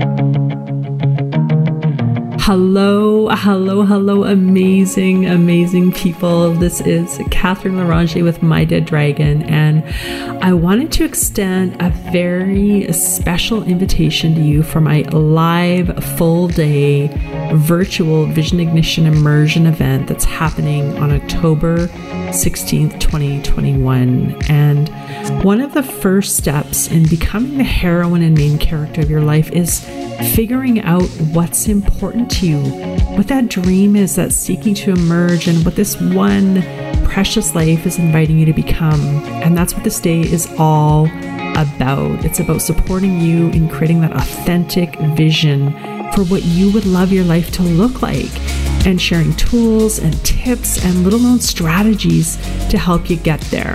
Thank 0.00 0.70
you. 0.70 0.79
Hello, 2.50 3.28
hello, 3.28 3.84
hello, 3.84 4.24
amazing, 4.24 5.24
amazing 5.24 5.92
people. 5.92 6.52
This 6.52 6.80
is 6.80 7.20
Catherine 7.30 7.76
Larange 7.76 8.24
with 8.24 8.42
My 8.42 8.64
Dead 8.64 8.86
Dragon, 8.86 9.44
and 9.44 9.84
I 10.42 10.52
wanted 10.52 10.90
to 10.94 11.04
extend 11.04 11.80
a 11.80 11.90
very 12.10 12.92
special 12.92 13.62
invitation 13.62 14.34
to 14.34 14.40
you 14.40 14.64
for 14.64 14.80
my 14.80 15.02
live 15.12 16.02
full 16.16 16.48
day 16.48 17.06
virtual 17.54 18.26
Vision 18.26 18.58
Ignition 18.58 19.06
Immersion 19.06 19.66
event 19.66 20.08
that's 20.08 20.24
happening 20.24 20.98
on 20.98 21.12
October 21.12 21.86
16th, 22.30 22.98
2021. 22.98 24.34
And 24.48 24.88
one 25.44 25.60
of 25.60 25.72
the 25.72 25.84
first 25.84 26.36
steps 26.36 26.88
in 26.88 27.08
becoming 27.08 27.58
the 27.58 27.64
heroine 27.64 28.22
and 28.22 28.36
main 28.36 28.58
character 28.58 29.02
of 29.02 29.08
your 29.08 29.20
life 29.20 29.52
is 29.52 29.88
figuring 30.34 30.80
out 30.80 31.08
what's 31.32 31.66
important 31.66 32.30
to 32.30 32.39
you, 32.42 32.58
what 33.16 33.28
that 33.28 33.48
dream 33.48 33.96
is 33.96 34.16
that's 34.16 34.34
seeking 34.34 34.74
to 34.74 34.92
emerge, 34.92 35.46
and 35.48 35.64
what 35.64 35.76
this 35.76 36.00
one 36.00 36.62
precious 37.04 37.54
life 37.54 37.86
is 37.86 37.98
inviting 37.98 38.38
you 38.38 38.46
to 38.46 38.52
become. 38.52 39.00
And 39.42 39.56
that's 39.56 39.74
what 39.74 39.84
this 39.84 39.98
day 40.00 40.20
is 40.20 40.46
all 40.58 41.06
about. 41.56 42.24
It's 42.24 42.40
about 42.40 42.62
supporting 42.62 43.20
you 43.20 43.48
in 43.50 43.68
creating 43.68 44.00
that 44.02 44.12
authentic 44.12 44.98
vision 45.16 45.72
for 46.12 46.24
what 46.24 46.44
you 46.44 46.72
would 46.72 46.86
love 46.86 47.12
your 47.12 47.24
life 47.24 47.50
to 47.52 47.62
look 47.62 48.02
like 48.02 48.30
and 48.86 49.00
sharing 49.00 49.34
tools 49.36 49.98
and 49.98 50.14
tips 50.24 50.82
and 50.84 51.04
little 51.04 51.18
known 51.18 51.40
strategies 51.40 52.36
to 52.68 52.78
help 52.78 53.10
you 53.10 53.16
get 53.16 53.40
there. 53.42 53.74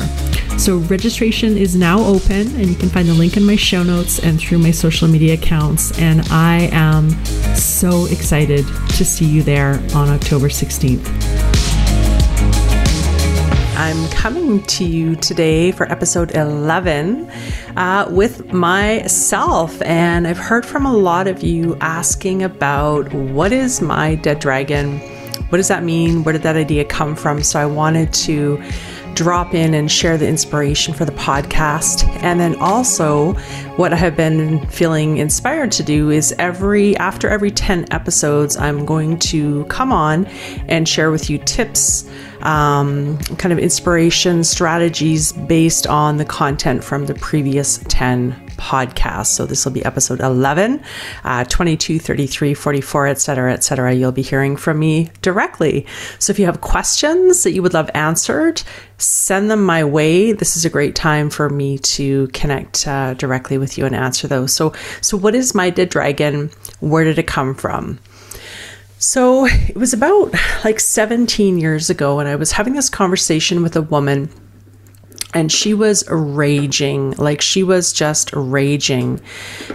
So, 0.57 0.77
registration 0.77 1.57
is 1.57 1.75
now 1.75 1.99
open, 1.99 2.47
and 2.55 2.67
you 2.67 2.75
can 2.75 2.89
find 2.89 3.07
the 3.07 3.13
link 3.13 3.35
in 3.35 3.43
my 3.43 3.57
show 3.57 3.83
notes 3.83 4.19
and 4.19 4.39
through 4.39 4.59
my 4.59 4.71
social 4.71 5.07
media 5.07 5.33
accounts. 5.33 5.97
And 5.99 6.21
I 6.31 6.69
am 6.71 7.09
so 7.55 8.05
excited 8.05 8.65
to 8.65 9.05
see 9.05 9.25
you 9.25 9.43
there 9.43 9.73
on 9.93 10.09
October 10.09 10.47
16th. 10.47 11.05
I'm 13.77 14.09
coming 14.11 14.63
to 14.63 14.85
you 14.85 15.17
today 15.17 15.73
for 15.73 15.91
episode 15.91 16.33
11 16.33 17.29
uh, 17.75 18.07
with 18.09 18.53
myself. 18.53 19.81
And 19.81 20.25
I've 20.25 20.37
heard 20.37 20.65
from 20.65 20.85
a 20.85 20.93
lot 20.93 21.27
of 21.27 21.43
you 21.43 21.75
asking 21.81 22.41
about 22.41 23.13
what 23.13 23.51
is 23.51 23.81
my 23.81 24.15
dead 24.15 24.39
dragon? 24.39 24.99
What 25.49 25.57
does 25.57 25.67
that 25.67 25.83
mean? 25.83 26.23
Where 26.23 26.31
did 26.31 26.43
that 26.43 26.55
idea 26.55 26.85
come 26.85 27.17
from? 27.17 27.43
So 27.43 27.59
I 27.59 27.65
wanted 27.65 28.13
to 28.13 28.63
drop 29.15 29.53
in 29.53 29.73
and 29.73 29.91
share 29.91 30.17
the 30.17 30.27
inspiration 30.27 30.93
for 30.93 31.05
the 31.05 31.11
podcast. 31.13 32.07
And 32.21 32.39
then 32.39 32.55
also, 32.59 33.33
what 33.77 33.93
I 33.93 33.95
have 33.95 34.15
been 34.15 34.65
feeling 34.67 35.17
inspired 35.17 35.71
to 35.73 35.83
do 35.83 36.09
is 36.09 36.33
every 36.37 36.95
after 36.97 37.29
every 37.29 37.51
10 37.51 37.85
episodes, 37.91 38.57
I'm 38.57 38.85
going 38.85 39.17
to 39.19 39.65
come 39.65 39.91
on 39.91 40.25
and 40.67 40.87
share 40.87 41.11
with 41.11 41.29
you 41.29 41.37
tips, 41.39 42.07
um, 42.41 43.17
kind 43.37 43.51
of 43.51 43.59
inspiration 43.59 44.43
strategies 44.43 45.31
based 45.31 45.87
on 45.87 46.17
the 46.17 46.25
content 46.25 46.83
from 46.83 47.05
the 47.05 47.15
previous 47.15 47.79
10 47.87 48.44
podcast. 48.55 49.27
So 49.27 49.45
this 49.45 49.65
will 49.65 49.71
be 49.71 49.85
episode 49.85 50.19
11, 50.19 50.83
uh, 51.23 51.43
22, 51.45 51.99
33, 51.99 52.53
44, 52.53 53.07
etc., 53.07 53.53
etc. 53.53 53.93
You'll 53.93 54.11
be 54.11 54.21
hearing 54.21 54.55
from 54.55 54.79
me 54.79 55.11
directly. 55.21 55.85
So 56.19 56.31
if 56.31 56.39
you 56.39 56.45
have 56.45 56.61
questions 56.61 57.43
that 57.43 57.51
you 57.51 57.61
would 57.61 57.73
love 57.73 57.89
answered, 57.93 58.61
send 58.97 59.51
them 59.51 59.63
my 59.63 59.83
way. 59.83 60.31
This 60.31 60.55
is 60.55 60.65
a 60.65 60.69
great 60.69 60.95
time 60.95 61.29
for 61.29 61.49
me 61.49 61.77
to 61.79 62.27
connect 62.27 62.87
uh, 62.87 63.13
directly 63.13 63.57
with 63.57 63.77
you 63.77 63.85
and 63.85 63.95
answer 63.95 64.27
those. 64.27 64.53
So, 64.53 64.73
so 65.01 65.17
what 65.17 65.35
is 65.35 65.55
my 65.55 65.69
dead 65.69 65.89
dragon? 65.89 66.51
Where 66.79 67.03
did 67.03 67.19
it 67.19 67.27
come 67.27 67.55
from? 67.55 67.99
So 68.97 69.45
it 69.45 69.75
was 69.75 69.93
about 69.93 70.33
like 70.63 70.79
17 70.79 71.59
years 71.59 71.89
ago, 71.89 72.19
and 72.19 72.27
I 72.29 72.35
was 72.35 72.53
having 72.53 72.73
this 72.73 72.89
conversation 72.89 73.61
with 73.61 73.75
a 73.75 73.81
woman 73.81 74.29
and 75.35 75.51
she 75.51 75.73
was 75.73 76.03
raging 76.09 77.11
like 77.17 77.41
she 77.41 77.61
was 77.61 77.93
just 77.93 78.31
raging 78.33 79.21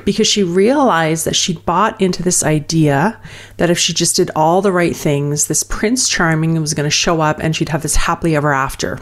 because 0.05 0.27
she 0.27 0.43
realized 0.43 1.27
that 1.27 1.37
she'd 1.37 1.65
bought 1.67 2.01
into 2.01 2.23
this 2.23 2.43
idea 2.43 3.21
that 3.59 3.71
if 3.71 3.79
she 3.79 3.93
just 3.93 4.17
did 4.17 4.31
all 4.35 4.63
the 4.63 4.73
right 4.73 4.97
things 4.97 5.47
this 5.47 5.63
prince 5.63 6.09
charming 6.09 6.59
was 6.61 6.75
going 6.75 6.87
to 6.87 6.91
show 6.91 7.21
up 7.21 7.39
and 7.41 7.55
she'd 7.55 7.69
have 7.69 7.83
this 7.83 7.95
happily 7.95 8.35
ever 8.35 8.53
after 8.53 8.99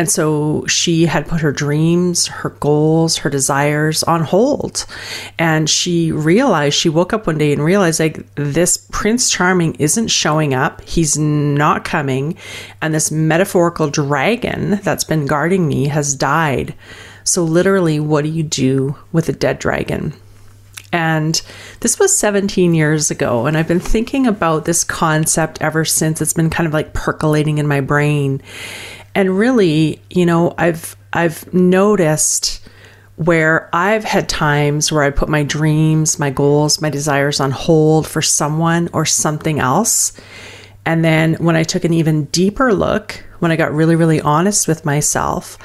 and 0.00 0.10
so 0.10 0.64
she 0.66 1.04
had 1.04 1.28
put 1.28 1.42
her 1.42 1.52
dreams, 1.52 2.26
her 2.26 2.48
goals, 2.48 3.18
her 3.18 3.28
desires 3.28 4.02
on 4.02 4.22
hold. 4.22 4.86
And 5.38 5.68
she 5.68 6.10
realized, 6.10 6.78
she 6.78 6.88
woke 6.88 7.12
up 7.12 7.26
one 7.26 7.36
day 7.36 7.52
and 7.52 7.62
realized, 7.62 8.00
like, 8.00 8.26
this 8.34 8.78
Prince 8.90 9.28
Charming 9.28 9.74
isn't 9.74 10.08
showing 10.08 10.54
up. 10.54 10.80
He's 10.80 11.18
not 11.18 11.84
coming. 11.84 12.38
And 12.80 12.94
this 12.94 13.10
metaphorical 13.10 13.90
dragon 13.90 14.80
that's 14.82 15.04
been 15.04 15.26
guarding 15.26 15.68
me 15.68 15.88
has 15.88 16.14
died. 16.14 16.74
So, 17.22 17.44
literally, 17.44 18.00
what 18.00 18.24
do 18.24 18.30
you 18.30 18.42
do 18.42 18.96
with 19.12 19.28
a 19.28 19.34
dead 19.34 19.58
dragon? 19.58 20.14
And 20.94 21.40
this 21.80 21.98
was 21.98 22.16
17 22.16 22.72
years 22.72 23.10
ago. 23.10 23.44
And 23.44 23.54
I've 23.54 23.68
been 23.68 23.80
thinking 23.80 24.26
about 24.26 24.64
this 24.64 24.82
concept 24.82 25.60
ever 25.60 25.84
since. 25.84 26.22
It's 26.22 26.32
been 26.32 26.48
kind 26.48 26.66
of 26.66 26.72
like 26.72 26.94
percolating 26.94 27.58
in 27.58 27.68
my 27.68 27.82
brain. 27.82 28.40
And 29.14 29.36
really, 29.38 30.00
you 30.10 30.26
know, 30.26 30.54
I've 30.58 30.96
I've 31.12 31.52
noticed 31.52 32.60
where 33.16 33.68
I've 33.74 34.04
had 34.04 34.28
times 34.28 34.90
where 34.90 35.02
I 35.02 35.10
put 35.10 35.28
my 35.28 35.42
dreams, 35.42 36.18
my 36.18 36.30
goals, 36.30 36.80
my 36.80 36.88
desires 36.88 37.38
on 37.38 37.50
hold 37.50 38.06
for 38.06 38.22
someone 38.22 38.88
or 38.94 39.04
something 39.04 39.60
else. 39.60 40.18
And 40.86 41.04
then 41.04 41.34
when 41.34 41.54
I 41.54 41.62
took 41.62 41.84
an 41.84 41.92
even 41.92 42.24
deeper 42.26 42.72
look, 42.72 43.22
when 43.40 43.50
I 43.50 43.56
got 43.56 43.74
really, 43.74 43.94
really 43.94 44.22
honest 44.22 44.66
with 44.66 44.86
myself, 44.86 45.58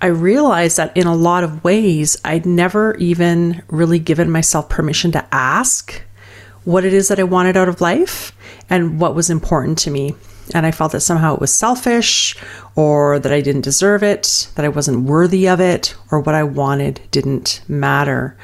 I 0.00 0.06
realized 0.06 0.76
that 0.76 0.96
in 0.96 1.08
a 1.08 1.14
lot 1.14 1.42
of 1.42 1.64
ways, 1.64 2.16
I'd 2.24 2.46
never 2.46 2.94
even 2.96 3.62
really 3.68 3.98
given 3.98 4.30
myself 4.30 4.68
permission 4.68 5.10
to 5.12 5.26
ask 5.32 6.02
what 6.64 6.84
it 6.84 6.94
is 6.94 7.08
that 7.08 7.18
I 7.18 7.24
wanted 7.24 7.56
out 7.56 7.68
of 7.68 7.80
life 7.80 8.32
and 8.68 9.00
what 9.00 9.14
was 9.14 9.30
important 9.30 9.78
to 9.78 9.90
me 9.90 10.14
and 10.54 10.66
I 10.66 10.70
felt 10.70 10.92
that 10.92 11.00
somehow 11.00 11.34
it 11.34 11.40
was 11.40 11.54
selfish 11.54 12.36
or 12.74 13.18
that 13.18 13.32
I 13.32 13.40
didn't 13.40 13.62
deserve 13.62 14.02
it, 14.02 14.50
that 14.54 14.64
I 14.64 14.68
wasn't 14.68 15.04
worthy 15.04 15.48
of 15.48 15.60
it, 15.60 15.94
or 16.10 16.20
what 16.20 16.34
I 16.34 16.42
wanted 16.42 17.00
didn't 17.10 17.62
matter. 17.68 18.36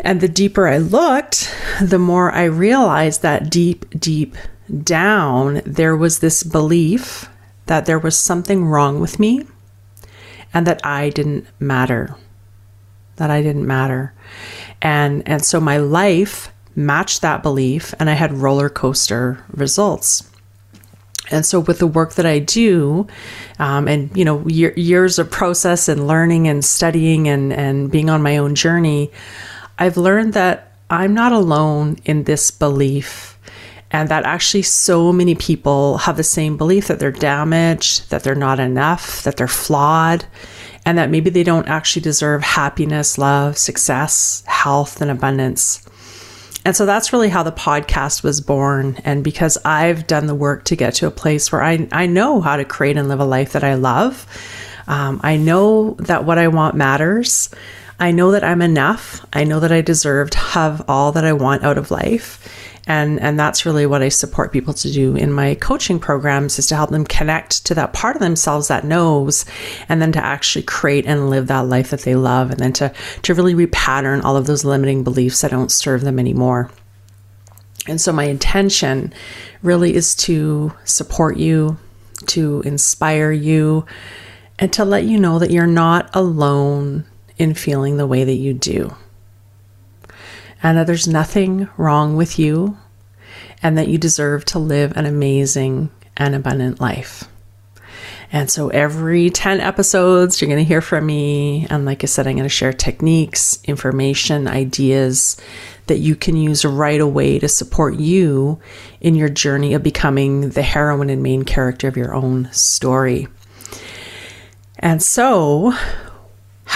And 0.00 0.20
the 0.20 0.28
deeper 0.28 0.68
I 0.68 0.78
looked, 0.78 1.54
the 1.82 1.98
more 1.98 2.30
I 2.32 2.44
realized 2.44 3.22
that 3.22 3.50
deep, 3.50 3.86
deep 3.98 4.36
down, 4.82 5.62
there 5.64 5.96
was 5.96 6.20
this 6.20 6.42
belief 6.42 7.28
that 7.66 7.86
there 7.86 7.98
was 7.98 8.16
something 8.16 8.64
wrong 8.64 9.00
with 9.00 9.18
me 9.18 9.46
and 10.54 10.66
that 10.66 10.80
I 10.84 11.10
didn't 11.10 11.46
matter. 11.60 12.16
That 13.16 13.30
I 13.30 13.42
didn't 13.42 13.66
matter. 13.66 14.14
And, 14.80 15.26
and 15.28 15.44
so 15.44 15.60
my 15.60 15.78
life 15.78 16.52
matched 16.74 17.22
that 17.22 17.42
belief, 17.42 17.92
and 17.98 18.08
I 18.08 18.12
had 18.12 18.32
roller 18.32 18.68
coaster 18.68 19.44
results. 19.50 20.30
And 21.30 21.44
so, 21.44 21.60
with 21.60 21.78
the 21.78 21.86
work 21.86 22.14
that 22.14 22.26
I 22.26 22.38
do, 22.38 23.06
um, 23.58 23.86
and 23.86 24.14
you 24.16 24.24
know, 24.24 24.46
year, 24.46 24.72
years 24.76 25.18
of 25.18 25.30
process 25.30 25.88
and 25.88 26.06
learning 26.06 26.48
and 26.48 26.64
studying 26.64 27.28
and 27.28 27.52
and 27.52 27.90
being 27.90 28.10
on 28.10 28.22
my 28.22 28.38
own 28.38 28.54
journey, 28.54 29.10
I've 29.78 29.96
learned 29.96 30.32
that 30.34 30.72
I'm 30.90 31.12
not 31.12 31.32
alone 31.32 31.98
in 32.04 32.24
this 32.24 32.50
belief, 32.50 33.38
and 33.90 34.08
that 34.08 34.24
actually 34.24 34.62
so 34.62 35.12
many 35.12 35.34
people 35.34 35.98
have 35.98 36.16
the 36.16 36.24
same 36.24 36.56
belief 36.56 36.88
that 36.88 36.98
they're 36.98 37.10
damaged, 37.10 38.10
that 38.10 38.22
they're 38.22 38.34
not 38.34 38.58
enough, 38.58 39.22
that 39.24 39.36
they're 39.36 39.48
flawed, 39.48 40.24
and 40.86 40.96
that 40.96 41.10
maybe 41.10 41.28
they 41.28 41.42
don't 41.42 41.68
actually 41.68 42.02
deserve 42.02 42.42
happiness, 42.42 43.18
love, 43.18 43.58
success, 43.58 44.42
health, 44.46 45.02
and 45.02 45.10
abundance. 45.10 45.87
And 46.68 46.76
so 46.76 46.84
that's 46.84 47.14
really 47.14 47.30
how 47.30 47.44
the 47.44 47.50
podcast 47.50 48.22
was 48.22 48.42
born. 48.42 48.98
And 49.02 49.24
because 49.24 49.56
I've 49.64 50.06
done 50.06 50.26
the 50.26 50.34
work 50.34 50.64
to 50.64 50.76
get 50.76 50.92
to 50.96 51.06
a 51.06 51.10
place 51.10 51.50
where 51.50 51.62
I, 51.62 51.88
I 51.92 52.04
know 52.04 52.42
how 52.42 52.58
to 52.58 52.64
create 52.66 52.98
and 52.98 53.08
live 53.08 53.20
a 53.20 53.24
life 53.24 53.52
that 53.52 53.64
I 53.64 53.72
love, 53.72 54.26
um, 54.86 55.18
I 55.24 55.38
know 55.38 55.92
that 55.92 56.26
what 56.26 56.36
I 56.36 56.48
want 56.48 56.74
matters. 56.74 57.48
I 57.98 58.10
know 58.10 58.32
that 58.32 58.44
I'm 58.44 58.60
enough. 58.60 59.24
I 59.32 59.44
know 59.44 59.60
that 59.60 59.72
I 59.72 59.80
deserve 59.80 60.28
to 60.28 60.38
have 60.38 60.84
all 60.90 61.12
that 61.12 61.24
I 61.24 61.32
want 61.32 61.64
out 61.64 61.78
of 61.78 61.90
life 61.90 62.46
and 62.88 63.20
and 63.20 63.38
that's 63.38 63.66
really 63.66 63.84
what 63.84 64.02
I 64.02 64.08
support 64.08 64.50
people 64.50 64.72
to 64.74 64.90
do 64.90 65.14
in 65.14 65.30
my 65.30 65.54
coaching 65.56 66.00
programs 66.00 66.58
is 66.58 66.66
to 66.68 66.76
help 66.76 66.88
them 66.88 67.04
connect 67.04 67.66
to 67.66 67.74
that 67.74 67.92
part 67.92 68.16
of 68.16 68.22
themselves 68.22 68.68
that 68.68 68.84
knows 68.84 69.44
and 69.90 70.00
then 70.00 70.10
to 70.12 70.24
actually 70.24 70.62
create 70.62 71.04
and 71.06 71.28
live 71.28 71.46
that 71.48 71.66
life 71.66 71.90
that 71.90 72.00
they 72.00 72.16
love 72.16 72.50
and 72.50 72.58
then 72.58 72.72
to 72.72 72.92
to 73.22 73.34
really 73.34 73.54
repattern 73.54 74.24
all 74.24 74.36
of 74.36 74.46
those 74.46 74.64
limiting 74.64 75.04
beliefs 75.04 75.42
that 75.42 75.50
don't 75.50 75.70
serve 75.70 76.00
them 76.00 76.18
anymore. 76.18 76.70
And 77.86 78.00
so 78.00 78.10
my 78.10 78.24
intention 78.24 79.12
really 79.62 79.94
is 79.94 80.14
to 80.16 80.72
support 80.84 81.36
you, 81.36 81.78
to 82.26 82.62
inspire 82.64 83.32
you, 83.32 83.86
and 84.58 84.72
to 84.72 84.84
let 84.84 85.04
you 85.04 85.18
know 85.18 85.38
that 85.38 85.50
you're 85.50 85.66
not 85.66 86.10
alone 86.14 87.04
in 87.36 87.54
feeling 87.54 87.98
the 87.98 88.06
way 88.06 88.24
that 88.24 88.34
you 88.34 88.52
do. 88.54 88.94
And 90.62 90.78
that 90.78 90.86
there's 90.86 91.08
nothing 91.08 91.68
wrong 91.76 92.16
with 92.16 92.38
you 92.38 92.76
and 93.62 93.76
that 93.76 93.88
you 93.88 93.98
deserve 93.98 94.44
to 94.46 94.58
live 94.58 94.96
an 94.96 95.06
amazing 95.06 95.90
and 96.16 96.34
abundant 96.34 96.80
life. 96.80 97.24
And 98.30 98.50
so 98.50 98.68
every 98.68 99.30
10 99.30 99.60
episodes, 99.60 100.40
you're 100.40 100.48
going 100.50 100.62
to 100.62 100.68
hear 100.68 100.82
from 100.82 101.06
me. 101.06 101.66
And 101.70 101.86
like 101.86 102.04
I 102.04 102.06
said, 102.06 102.26
I'm 102.26 102.34
going 102.34 102.42
to 102.42 102.50
share 102.50 102.74
techniques, 102.74 103.58
information, 103.64 104.46
ideas 104.46 105.38
that 105.86 105.98
you 105.98 106.14
can 106.14 106.36
use 106.36 106.64
right 106.64 107.00
away 107.00 107.38
to 107.38 107.48
support 107.48 107.94
you 107.94 108.60
in 109.00 109.14
your 109.14 109.30
journey 109.30 109.72
of 109.72 109.82
becoming 109.82 110.50
the 110.50 110.62
heroine 110.62 111.08
and 111.08 111.22
main 111.22 111.44
character 111.44 111.88
of 111.88 111.96
your 111.96 112.14
own 112.14 112.50
story. 112.52 113.28
And 114.78 115.02
so, 115.02 115.72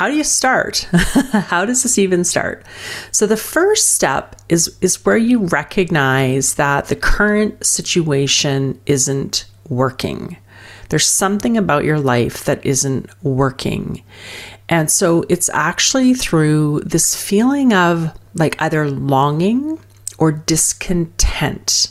how 0.02 0.08
do 0.08 0.16
you 0.16 0.24
start? 0.24 0.78
how 1.32 1.64
does 1.64 1.84
this 1.84 1.96
even 1.96 2.24
start? 2.24 2.66
So 3.12 3.24
the 3.24 3.36
first 3.36 3.94
step 3.94 4.34
is 4.48 4.76
is 4.80 5.06
where 5.06 5.16
you 5.16 5.46
recognize 5.46 6.56
that 6.56 6.86
the 6.86 6.96
current 6.96 7.64
situation 7.64 8.80
isn't 8.84 9.44
working. 9.68 10.38
There's 10.88 11.06
something 11.06 11.56
about 11.56 11.84
your 11.84 12.00
life 12.00 12.42
that 12.46 12.66
isn't 12.66 13.10
working. 13.22 14.02
And 14.68 14.90
so 14.90 15.24
it's 15.28 15.48
actually 15.50 16.14
through 16.14 16.80
this 16.80 17.14
feeling 17.14 17.72
of 17.72 18.10
like 18.34 18.60
either 18.60 18.90
longing 18.90 19.78
or 20.18 20.32
discontent. 20.32 21.90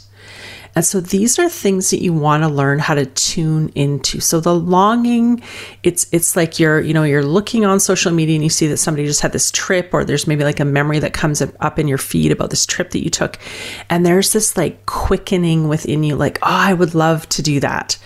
And 0.76 0.86
so 0.86 1.02
these 1.02 1.38
are 1.38 1.50
things 1.50 1.90
that 1.90 2.02
you 2.02 2.14
want 2.14 2.44
to 2.44 2.50
learn 2.50 2.80
how 2.80 2.96
to 2.96 3.06
tune 3.06 3.70
into. 3.76 4.20
So 4.22 4.40
the 4.40 4.56
longing, 4.56 5.42
it's 5.84 6.08
it's 6.12 6.36
like 6.36 6.60
you're, 6.60 6.80
you 6.80 6.94
know, 6.94 7.04
you're 7.04 7.26
looking 7.26 7.66
on 7.66 7.80
social 7.80 8.12
media 8.12 8.36
and 8.36 8.44
you 8.44 8.50
see 8.50 8.68
that 8.68 8.78
somebody 8.78 9.06
just 9.06 9.22
had 9.22 9.34
this 9.34 9.52
trip 9.52 9.94
or 9.94 10.06
there's 10.06 10.28
maybe 10.28 10.44
like 10.44 10.60
a 10.60 10.66
memory 10.66 11.00
that 11.00 11.14
comes 11.14 11.42
up 11.42 11.80
in 11.80 11.88
your 11.88 11.98
feed 11.98 12.32
about 12.32 12.50
this 12.50 12.66
trip 12.66 12.92
that 12.92 13.04
you 13.04 13.10
took 13.10 13.38
and 13.90 14.06
there's 14.06 14.34
this 14.34 14.56
like 14.56 14.86
quickening 14.86 15.68
within 15.68 16.04
you 16.04 16.16
like, 16.16 16.40
"Oh, 16.42 16.48
I 16.48 16.74
would 16.74 16.96
love 16.96 17.28
to 17.30 17.42
do 17.42 17.60
that." 17.60 17.98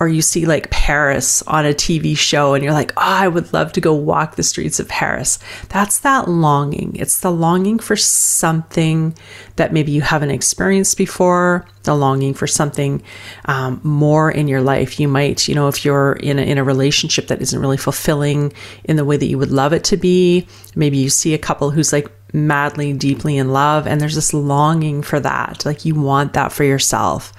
Or 0.00 0.08
you 0.08 0.22
see 0.22 0.46
like 0.46 0.70
Paris 0.70 1.42
on 1.42 1.66
a 1.66 1.74
TV 1.74 2.16
show 2.16 2.54
and 2.54 2.64
you're 2.64 2.72
like, 2.72 2.92
oh, 2.96 3.02
I 3.02 3.28
would 3.28 3.52
love 3.52 3.72
to 3.72 3.80
go 3.80 3.94
walk 3.94 4.36
the 4.36 4.42
streets 4.42 4.80
of 4.80 4.88
Paris. 4.88 5.38
That's 5.68 6.00
that 6.00 6.28
longing. 6.28 6.96
It's 6.96 7.20
the 7.20 7.30
longing 7.30 7.78
for 7.78 7.96
something 7.96 9.14
that 9.56 9.72
maybe 9.72 9.92
you 9.92 10.00
haven't 10.00 10.30
experienced 10.30 10.96
before, 10.96 11.66
the 11.84 11.94
longing 11.94 12.34
for 12.34 12.46
something 12.46 13.02
um, 13.44 13.80
more 13.82 14.30
in 14.30 14.48
your 14.48 14.62
life. 14.62 14.98
You 14.98 15.08
might, 15.08 15.46
you 15.48 15.54
know, 15.54 15.68
if 15.68 15.84
you're 15.84 16.14
in 16.14 16.38
a, 16.38 16.42
in 16.42 16.58
a 16.58 16.64
relationship 16.64 17.28
that 17.28 17.40
isn't 17.40 17.60
really 17.60 17.76
fulfilling 17.76 18.52
in 18.84 18.96
the 18.96 19.04
way 19.04 19.16
that 19.16 19.26
you 19.26 19.38
would 19.38 19.52
love 19.52 19.72
it 19.72 19.84
to 19.84 19.96
be, 19.96 20.46
maybe 20.74 20.98
you 20.98 21.08
see 21.08 21.34
a 21.34 21.38
couple 21.38 21.70
who's 21.70 21.92
like 21.92 22.10
madly, 22.34 22.92
deeply 22.92 23.38
in 23.38 23.52
love. 23.52 23.86
And 23.86 24.00
there's 24.00 24.16
this 24.16 24.34
longing 24.34 25.02
for 25.02 25.20
that. 25.20 25.64
Like 25.64 25.84
you 25.84 25.94
want 25.94 26.32
that 26.32 26.52
for 26.52 26.64
yourself. 26.64 27.32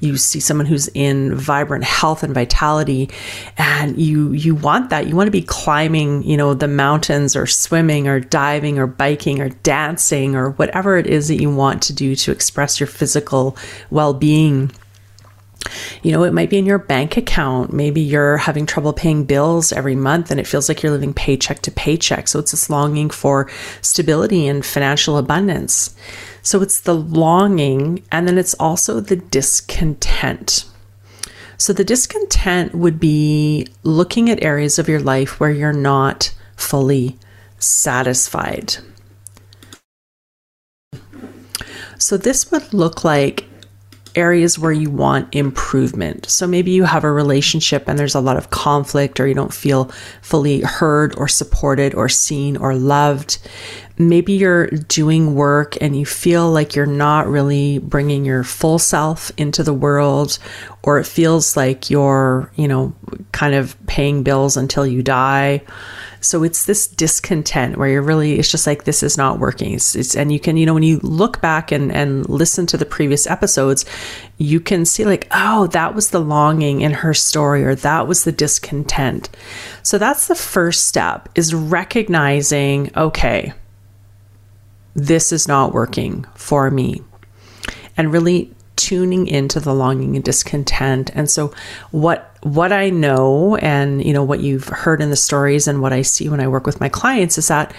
You 0.00 0.16
see 0.16 0.40
someone 0.40 0.66
who's 0.66 0.88
in 0.88 1.34
vibrant 1.34 1.84
health 1.84 2.22
and 2.22 2.34
vitality 2.34 3.10
and 3.56 3.98
you, 3.98 4.32
you 4.32 4.54
want 4.54 4.90
that. 4.90 5.06
You 5.06 5.16
want 5.16 5.26
to 5.28 5.32
be 5.32 5.42
climbing, 5.42 6.22
you 6.22 6.36
know, 6.36 6.54
the 6.54 6.68
mountains 6.68 7.34
or 7.34 7.46
swimming 7.46 8.06
or 8.06 8.20
diving 8.20 8.78
or 8.78 8.86
biking 8.86 9.40
or 9.40 9.48
dancing 9.48 10.36
or 10.36 10.50
whatever 10.50 10.98
it 10.98 11.06
is 11.06 11.28
that 11.28 11.40
you 11.40 11.52
want 11.52 11.82
to 11.84 11.92
do 11.92 12.14
to 12.14 12.30
express 12.30 12.78
your 12.78 12.86
physical 12.86 13.56
well 13.90 14.12
being. 14.12 14.70
You 16.02 16.12
know, 16.12 16.24
it 16.24 16.32
might 16.32 16.50
be 16.50 16.58
in 16.58 16.66
your 16.66 16.78
bank 16.78 17.16
account. 17.16 17.72
Maybe 17.72 18.00
you're 18.00 18.36
having 18.36 18.66
trouble 18.66 18.92
paying 18.92 19.24
bills 19.24 19.72
every 19.72 19.96
month 19.96 20.30
and 20.30 20.38
it 20.38 20.46
feels 20.46 20.68
like 20.68 20.82
you're 20.82 20.92
living 20.92 21.14
paycheck 21.14 21.62
to 21.62 21.70
paycheck. 21.70 22.28
So 22.28 22.38
it's 22.38 22.50
this 22.50 22.70
longing 22.70 23.10
for 23.10 23.50
stability 23.80 24.46
and 24.46 24.64
financial 24.64 25.18
abundance. 25.18 25.94
So 26.42 26.62
it's 26.62 26.80
the 26.80 26.94
longing 26.94 28.02
and 28.10 28.26
then 28.26 28.38
it's 28.38 28.54
also 28.54 29.00
the 29.00 29.16
discontent. 29.16 30.64
So 31.56 31.72
the 31.72 31.84
discontent 31.84 32.74
would 32.74 32.98
be 32.98 33.68
looking 33.84 34.28
at 34.28 34.42
areas 34.42 34.78
of 34.78 34.88
your 34.88 34.98
life 34.98 35.38
where 35.38 35.50
you're 35.50 35.72
not 35.72 36.34
fully 36.56 37.18
satisfied. 37.58 38.76
So 41.98 42.16
this 42.16 42.50
would 42.50 42.74
look 42.74 43.04
like 43.04 43.44
areas 44.14 44.58
where 44.58 44.72
you 44.72 44.90
want 44.90 45.34
improvement. 45.34 46.28
So 46.30 46.46
maybe 46.46 46.70
you 46.70 46.84
have 46.84 47.04
a 47.04 47.10
relationship 47.10 47.88
and 47.88 47.98
there's 47.98 48.14
a 48.14 48.20
lot 48.20 48.36
of 48.36 48.50
conflict, 48.50 49.20
or 49.20 49.26
you 49.26 49.34
don't 49.34 49.54
feel 49.54 49.90
fully 50.20 50.60
heard 50.60 51.16
or 51.18 51.28
supported 51.28 51.94
or 51.94 52.08
seen 52.08 52.56
or 52.56 52.74
loved. 52.74 53.38
Maybe 53.98 54.32
you're 54.32 54.66
doing 54.68 55.34
work 55.34 55.76
and 55.80 55.94
you 55.94 56.06
feel 56.06 56.50
like 56.50 56.74
you're 56.74 56.86
not 56.86 57.28
really 57.28 57.78
bringing 57.78 58.24
your 58.24 58.42
full 58.42 58.78
self 58.78 59.30
into 59.36 59.62
the 59.62 59.74
world, 59.74 60.38
or 60.82 60.98
it 60.98 61.06
feels 61.06 61.56
like 61.56 61.90
you're, 61.90 62.50
you 62.56 62.68
know, 62.68 62.94
kind 63.32 63.54
of 63.54 63.76
paying 63.86 64.22
bills 64.22 64.56
until 64.56 64.86
you 64.86 65.02
die. 65.02 65.62
So 66.22 66.44
it's 66.44 66.64
this 66.64 66.86
discontent 66.86 67.76
where 67.76 67.88
you're 67.88 68.00
really, 68.00 68.38
it's 68.38 68.50
just 68.50 68.66
like, 68.66 68.84
this 68.84 69.02
is 69.02 69.18
not 69.18 69.40
working. 69.40 69.74
It's, 69.74 69.96
it's, 69.96 70.14
and 70.14 70.32
you 70.32 70.38
can, 70.38 70.56
you 70.56 70.64
know, 70.64 70.74
when 70.74 70.84
you 70.84 71.00
look 71.02 71.40
back 71.40 71.72
and, 71.72 71.90
and 71.92 72.28
listen 72.28 72.64
to 72.66 72.76
the 72.76 72.86
previous 72.86 73.26
episodes, 73.26 73.84
you 74.38 74.60
can 74.60 74.84
see 74.84 75.04
like, 75.04 75.26
oh, 75.32 75.66
that 75.68 75.94
was 75.94 76.10
the 76.10 76.20
longing 76.20 76.80
in 76.80 76.92
her 76.92 77.12
story, 77.12 77.64
or 77.64 77.74
that 77.74 78.06
was 78.06 78.22
the 78.22 78.32
discontent. 78.32 79.28
So 79.82 79.98
that's 79.98 80.28
the 80.28 80.36
first 80.36 80.86
step 80.86 81.28
is 81.34 81.52
recognizing, 81.52 82.90
okay, 82.96 83.52
this 84.94 85.32
is 85.32 85.48
not 85.48 85.72
working 85.72 86.24
for 86.34 86.70
me. 86.70 87.02
And 87.96 88.12
really 88.12 88.54
tuning 88.76 89.26
into 89.26 89.60
the 89.60 89.74
longing 89.74 90.16
and 90.16 90.24
discontent. 90.24 91.10
And 91.14 91.30
so 91.30 91.52
what 91.90 92.36
what 92.42 92.72
I 92.72 92.90
know 92.90 93.56
and 93.56 94.04
you 94.04 94.12
know 94.12 94.24
what 94.24 94.40
you've 94.40 94.68
heard 94.68 95.00
in 95.00 95.10
the 95.10 95.16
stories 95.16 95.68
and 95.68 95.80
what 95.80 95.92
I 95.92 96.02
see 96.02 96.28
when 96.28 96.40
I 96.40 96.48
work 96.48 96.66
with 96.66 96.80
my 96.80 96.88
clients 96.88 97.38
is 97.38 97.48
that 97.48 97.72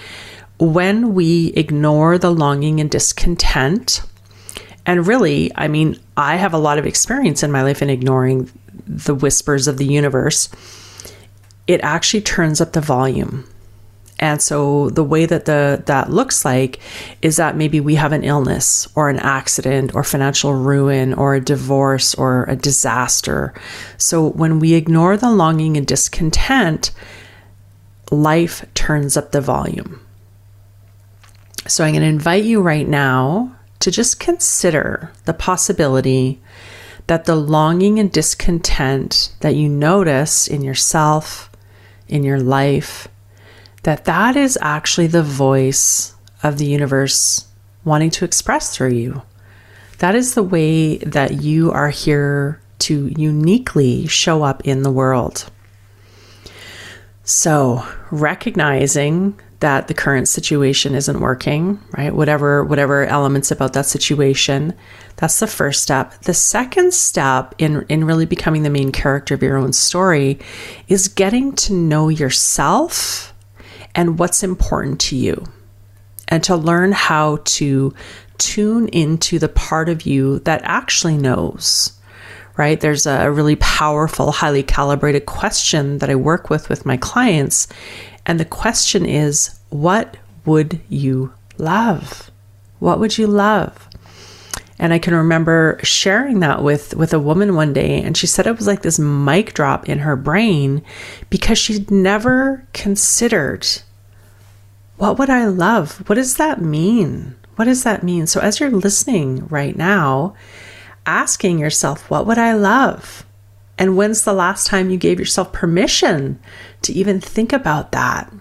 when 0.58 1.14
we 1.14 1.48
ignore 1.56 2.16
the 2.16 2.30
longing 2.30 2.80
and 2.80 2.90
discontent 2.90 4.02
and 4.86 5.06
really, 5.06 5.50
I 5.54 5.68
mean, 5.68 5.98
I 6.16 6.36
have 6.36 6.52
a 6.52 6.58
lot 6.58 6.78
of 6.78 6.86
experience 6.86 7.42
in 7.42 7.50
my 7.50 7.62
life 7.62 7.80
in 7.80 7.90
ignoring 7.90 8.50
the 8.86 9.14
whispers 9.14 9.66
of 9.66 9.78
the 9.78 9.86
universe. 9.86 10.48
It 11.66 11.80
actually 11.82 12.20
turns 12.20 12.60
up 12.60 12.72
the 12.72 12.80
volume. 12.80 13.48
And 14.20 14.40
so 14.40 14.90
the 14.90 15.02
way 15.02 15.26
that 15.26 15.44
the 15.44 15.82
that 15.86 16.10
looks 16.10 16.44
like 16.44 16.78
is 17.20 17.36
that 17.36 17.56
maybe 17.56 17.80
we 17.80 17.96
have 17.96 18.12
an 18.12 18.22
illness 18.22 18.88
or 18.94 19.10
an 19.10 19.18
accident 19.18 19.94
or 19.94 20.04
financial 20.04 20.54
ruin 20.54 21.14
or 21.14 21.34
a 21.34 21.44
divorce 21.44 22.14
or 22.14 22.44
a 22.44 22.56
disaster. 22.56 23.52
So 23.98 24.28
when 24.28 24.60
we 24.60 24.74
ignore 24.74 25.16
the 25.16 25.32
longing 25.32 25.76
and 25.76 25.86
discontent, 25.86 26.92
life 28.10 28.64
turns 28.74 29.16
up 29.16 29.32
the 29.32 29.40
volume. 29.40 30.00
So 31.66 31.82
I'm 31.82 31.92
going 31.92 32.02
to 32.02 32.08
invite 32.08 32.44
you 32.44 32.60
right 32.60 32.86
now 32.86 33.56
to 33.80 33.90
just 33.90 34.20
consider 34.20 35.10
the 35.24 35.34
possibility 35.34 36.40
that 37.06 37.24
the 37.24 37.36
longing 37.36 37.98
and 37.98 38.10
discontent 38.12 39.34
that 39.40 39.54
you 39.54 39.68
notice 39.68 40.46
in 40.46 40.62
yourself, 40.62 41.50
in 42.08 42.22
your 42.22 42.40
life, 42.40 43.08
that 43.84 44.06
that 44.06 44.36
is 44.36 44.58
actually 44.60 45.06
the 45.06 45.22
voice 45.22 46.14
of 46.42 46.58
the 46.58 46.66
universe 46.66 47.46
wanting 47.84 48.10
to 48.10 48.24
express 48.24 48.74
through 48.74 48.92
you. 48.92 49.22
That 49.98 50.14
is 50.14 50.34
the 50.34 50.42
way 50.42 50.98
that 50.98 51.42
you 51.42 51.70
are 51.70 51.90
here 51.90 52.60
to 52.80 53.12
uniquely 53.16 54.06
show 54.06 54.42
up 54.42 54.66
in 54.66 54.82
the 54.82 54.90
world. 54.90 55.50
So, 57.22 57.86
recognizing 58.10 59.38
that 59.60 59.88
the 59.88 59.94
current 59.94 60.28
situation 60.28 60.94
isn't 60.94 61.20
working, 61.20 61.78
right? 61.96 62.14
Whatever 62.14 62.64
whatever 62.64 63.06
elements 63.06 63.50
about 63.50 63.72
that 63.74 63.86
situation, 63.86 64.74
that's 65.16 65.40
the 65.40 65.46
first 65.46 65.82
step. 65.82 66.20
The 66.22 66.34
second 66.34 66.92
step 66.92 67.54
in 67.58 67.86
in 67.88 68.04
really 68.04 68.26
becoming 68.26 68.62
the 68.62 68.70
main 68.70 68.92
character 68.92 69.34
of 69.34 69.42
your 69.42 69.56
own 69.56 69.72
story 69.72 70.38
is 70.88 71.08
getting 71.08 71.54
to 71.56 71.72
know 71.72 72.08
yourself 72.08 73.33
and 73.94 74.18
what's 74.18 74.42
important 74.42 75.00
to 75.00 75.16
you, 75.16 75.46
and 76.28 76.42
to 76.44 76.56
learn 76.56 76.92
how 76.92 77.38
to 77.44 77.94
tune 78.38 78.88
into 78.88 79.38
the 79.38 79.48
part 79.48 79.88
of 79.88 80.06
you 80.06 80.40
that 80.40 80.60
actually 80.64 81.16
knows. 81.16 81.92
Right? 82.56 82.80
There's 82.80 83.04
a 83.04 83.32
really 83.32 83.56
powerful, 83.56 84.30
highly 84.30 84.62
calibrated 84.62 85.26
question 85.26 85.98
that 85.98 86.08
I 86.08 86.14
work 86.14 86.50
with 86.50 86.68
with 86.68 86.86
my 86.86 86.96
clients. 86.96 87.66
And 88.26 88.38
the 88.38 88.44
question 88.44 89.04
is, 89.04 89.58
what 89.70 90.16
would 90.44 90.80
you 90.88 91.32
love? 91.58 92.30
What 92.78 93.00
would 93.00 93.18
you 93.18 93.26
love? 93.26 93.88
And 94.78 94.92
I 94.92 94.98
can 94.98 95.14
remember 95.14 95.78
sharing 95.82 96.40
that 96.40 96.62
with 96.62 96.94
with 96.94 97.14
a 97.14 97.18
woman 97.20 97.54
one 97.54 97.72
day 97.72 98.02
and 98.02 98.16
she 98.16 98.26
said 98.26 98.46
it 98.46 98.56
was 98.56 98.66
like 98.66 98.82
this 98.82 98.98
mic 98.98 99.54
drop 99.54 99.88
in 99.88 100.00
her 100.00 100.16
brain 100.16 100.82
because 101.30 101.58
she'd 101.58 101.90
never 101.90 102.66
considered 102.72 103.66
what 104.96 105.18
would 105.18 105.30
I 105.30 105.46
love? 105.46 106.08
What 106.08 106.16
does 106.16 106.36
that 106.36 106.60
mean? 106.60 107.34
What 107.56 107.66
does 107.66 107.84
that 107.84 108.02
mean? 108.02 108.26
So, 108.26 108.40
as 108.40 108.60
you're 108.60 108.70
listening 108.70 109.46
right 109.48 109.76
now, 109.76 110.34
asking 111.06 111.58
yourself, 111.58 112.08
what 112.10 112.26
would 112.26 112.38
I 112.38 112.54
love? 112.54 113.24
And 113.76 113.96
when's 113.96 114.22
the 114.22 114.32
last 114.32 114.66
time 114.66 114.90
you 114.90 114.96
gave 114.96 115.18
yourself 115.18 115.52
permission 115.52 116.38
to 116.82 116.92
even 116.92 117.20
think 117.20 117.52
about 117.52 117.92
that? 117.92 118.32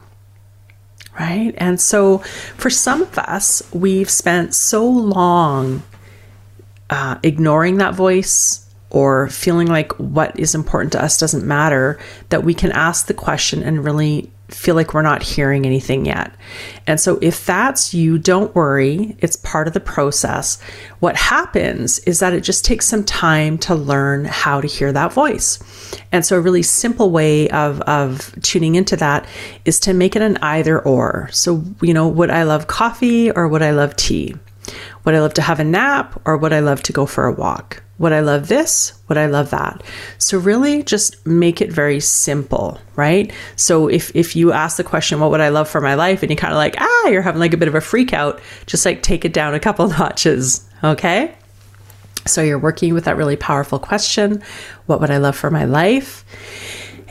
Right. 1.19 1.53
And 1.57 1.79
so, 1.79 2.19
for 2.57 2.69
some 2.69 3.01
of 3.01 3.17
us, 3.17 3.61
we've 3.73 4.09
spent 4.09 4.55
so 4.55 4.87
long 4.87 5.83
uh, 6.89 7.17
ignoring 7.23 7.77
that 7.77 7.95
voice 7.95 8.69
or 8.89 9.27
feeling 9.29 9.67
like 9.67 9.91
what 9.93 10.39
is 10.39 10.53
important 10.53 10.91
to 10.93 11.03
us 11.03 11.17
doesn't 11.17 11.45
matter 11.45 11.99
that 12.29 12.43
we 12.43 12.53
can 12.53 12.71
ask 12.71 13.07
the 13.07 13.13
question 13.13 13.63
and 13.63 13.83
really 13.83 14.31
feel 14.49 14.75
like 14.75 14.93
we're 14.93 15.01
not 15.01 15.23
hearing 15.23 15.65
anything 15.65 16.05
yet. 16.05 16.31
And 16.85 16.99
so, 16.99 17.17
if 17.21 17.45
that's 17.45 17.93
you, 17.93 18.17
don't 18.17 18.53
worry. 18.55 19.15
It's 19.19 19.35
part 19.37 19.67
of 19.67 19.73
the 19.73 19.79
process. 19.79 20.61
What 20.99 21.15
happens 21.15 21.99
is 21.99 22.19
that 22.19 22.33
it 22.33 22.41
just 22.41 22.65
takes 22.65 22.85
some 22.85 23.03
time 23.03 23.57
to 23.59 23.75
learn 23.75 24.25
how 24.25 24.61
to 24.61 24.67
hear 24.67 24.91
that 24.91 25.13
voice. 25.13 25.59
And 26.11 26.25
so, 26.25 26.37
a 26.37 26.41
really 26.41 26.63
simple 26.63 27.09
way 27.09 27.49
of, 27.49 27.81
of 27.81 28.35
tuning 28.41 28.75
into 28.75 28.95
that 28.97 29.25
is 29.65 29.79
to 29.81 29.93
make 29.93 30.15
it 30.15 30.21
an 30.21 30.37
either 30.37 30.79
or. 30.79 31.29
So, 31.31 31.63
you 31.81 31.93
know, 31.93 32.07
would 32.07 32.29
I 32.29 32.43
love 32.43 32.67
coffee 32.67 33.31
or 33.31 33.47
would 33.47 33.61
I 33.61 33.71
love 33.71 33.95
tea? 33.95 34.35
Would 35.03 35.15
I 35.15 35.20
love 35.20 35.34
to 35.36 35.41
have 35.41 35.60
a 35.60 35.63
nap 35.63 36.20
or 36.25 36.38
would 36.38 36.53
I 36.53 36.60
love 36.60 36.84
to 36.84 36.93
go 36.93 37.05
for 37.05 37.25
a 37.25 37.34
walk? 37.34 37.84
Would 38.00 38.12
I 38.12 38.22
love 38.22 38.48
this? 38.48 38.93
Would 39.08 39.17
I 39.17 39.27
love 39.27 39.51
that? 39.51 39.84
So 40.17 40.38
really 40.38 40.84
just 40.84 41.25
make 41.25 41.62
it 41.62 41.72
very 41.72 42.00
simple, 42.00 42.79
right? 42.96 43.32
So 43.55 43.88
if 43.88 44.13
if 44.15 44.36
you 44.36 44.51
ask 44.51 44.77
the 44.77 44.84
question, 44.84 45.20
what 45.20 45.32
would 45.32 45.41
I 45.41 45.50
love 45.50 45.70
for 45.70 45.79
my 45.79 45.93
life? 45.93 46.24
And 46.24 46.29
you 46.29 46.36
kind 46.36 46.53
of 46.53 46.58
like, 46.58 46.75
ah, 46.79 47.08
you're 47.08 47.22
having 47.22 47.39
like 47.39 47.53
a 47.53 47.58
bit 47.58 47.67
of 47.67 47.75
a 47.75 47.82
freak 47.82 48.12
out, 48.13 48.41
just 48.65 48.86
like 48.86 49.03
take 49.03 49.25
it 49.25 49.34
down 49.34 49.53
a 49.53 49.60
couple 49.60 49.88
notches, 50.00 50.67
okay? 50.84 51.36
So 52.25 52.41
you're 52.41 52.60
working 52.60 52.93
with 52.93 53.05
that 53.05 53.17
really 53.17 53.36
powerful 53.36 53.79
question, 53.79 54.41
what 54.86 55.00
would 55.01 55.12
I 55.12 55.17
love 55.17 55.36
for 55.36 55.51
my 55.51 55.65
life? 55.65 56.25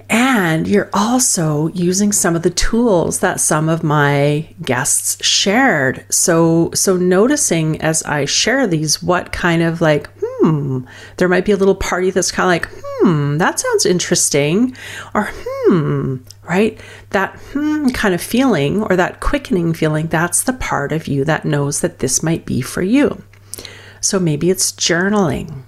And 0.09 0.69
you're 0.69 0.91
also 0.93 1.69
using 1.69 2.13
some 2.13 2.37
of 2.37 2.43
the 2.43 2.51
tools 2.51 3.21
that 3.21 3.41
some 3.41 3.69
of 3.69 3.83
my 3.83 4.49
guests 4.63 5.25
shared. 5.25 6.05
So, 6.11 6.71
so 6.75 6.97
noticing 6.97 7.81
as 7.81 8.03
I 8.03 8.25
share 8.25 8.67
these, 8.67 9.03
what 9.03 9.33
kind 9.33 9.63
of 9.63 9.81
like, 9.81 10.11
hmm, 10.21 10.85
there 11.17 11.29
might 11.29 11.45
be 11.45 11.53
a 11.53 11.57
little 11.57 11.75
party 11.75 12.11
that's 12.11 12.31
kind 12.31 12.47
of 12.47 12.49
like, 12.49 12.83
hmm, 12.85 13.39
that 13.39 13.61
sounds 13.61 13.87
interesting, 13.87 14.77
or 15.15 15.31
hmm, 15.33 16.17
right? 16.49 16.79
That 17.11 17.39
hmm 17.53 17.89
kind 17.89 18.15
of 18.15 18.23
feeling 18.23 18.83
or 18.83 18.97
that 18.97 19.21
quickening 19.21 19.75
feeling, 19.75 20.07
that's 20.07 20.43
the 20.43 20.53
part 20.53 20.93
of 20.93 21.07
you 21.07 21.25
that 21.25 21.45
knows 21.45 21.81
that 21.81 21.99
this 21.99 22.23
might 22.23 22.45
be 22.45 22.61
for 22.61 22.83
you. 22.83 23.23
So 24.01 24.19
maybe 24.19 24.51
it's 24.51 24.73
journaling 24.73 25.63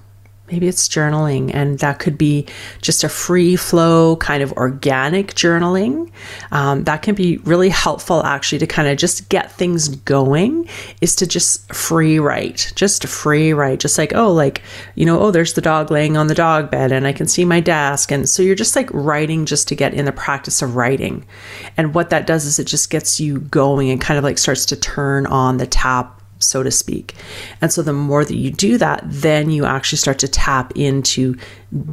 Maybe 0.55 0.69
it's 0.69 0.87
journaling, 0.87 1.53
and 1.53 1.81
that 1.81 1.99
could 1.99 2.17
be 2.17 2.47
just 2.81 3.03
a 3.03 3.09
free 3.09 3.57
flow 3.57 4.15
kind 4.15 4.41
of 4.41 4.53
organic 4.53 5.35
journaling. 5.35 6.13
Um, 6.53 6.85
that 6.85 7.03
can 7.03 7.17
be 7.17 7.39
really 7.39 7.71
helpful, 7.71 8.23
actually, 8.23 8.61
to 8.61 8.67
kind 8.69 8.87
of 8.87 8.97
just 8.97 9.29
get 9.29 9.51
things 9.51 9.89
going. 9.89 10.69
Is 11.01 11.17
to 11.17 11.27
just 11.27 11.75
free 11.75 12.21
write, 12.21 12.73
just 12.77 13.05
free 13.09 13.53
write, 13.53 13.81
just 13.81 13.99
like 13.99 14.15
oh, 14.15 14.33
like 14.33 14.63
you 14.95 15.05
know, 15.05 15.19
oh, 15.19 15.33
there's 15.33 15.55
the 15.55 15.61
dog 15.61 15.91
laying 15.91 16.17
on 16.17 16.29
the 16.29 16.37
dog 16.37 16.71
bed, 16.71 16.93
and 16.93 17.05
I 17.05 17.13
can 17.13 17.27
see 17.27 17.45
my 17.45 17.59
desk, 17.59 18.13
and 18.13 18.29
so 18.29 18.41
you're 18.41 18.55
just 18.55 18.77
like 18.77 18.89
writing 18.93 19.47
just 19.47 19.67
to 19.69 19.75
get 19.75 19.93
in 19.93 20.05
the 20.05 20.13
practice 20.13 20.63
of 20.63 20.77
writing. 20.77 21.27
And 21.77 21.97
what 21.97 22.11
that 22.11 22.29
does 22.29 22.45
is 22.45 22.61
it 22.61 22.69
just 22.69 22.91
gets 22.91 23.19
you 23.19 23.41
going 23.41 23.91
and 23.91 24.01
kind 24.01 24.19
of 24.19 24.23
like 24.23 24.39
starts 24.39 24.67
to 24.67 24.77
turn 24.77 25.27
on 25.27 25.57
the 25.57 25.67
tap 25.67 26.14
so 26.39 26.63
to 26.63 26.71
speak. 26.71 27.15
And 27.61 27.73
so 27.73 27.83
the 27.83 27.93
more 27.93 28.25
that 28.25 28.37
you 28.37 28.51
do 28.51 28.79
that, 28.79 29.03
then 29.05 29.51
you 29.51 29.65
actually 29.65 29.99
start 29.99 30.19
to 30.21 30.29
tap 30.29 30.73
into 30.77 31.37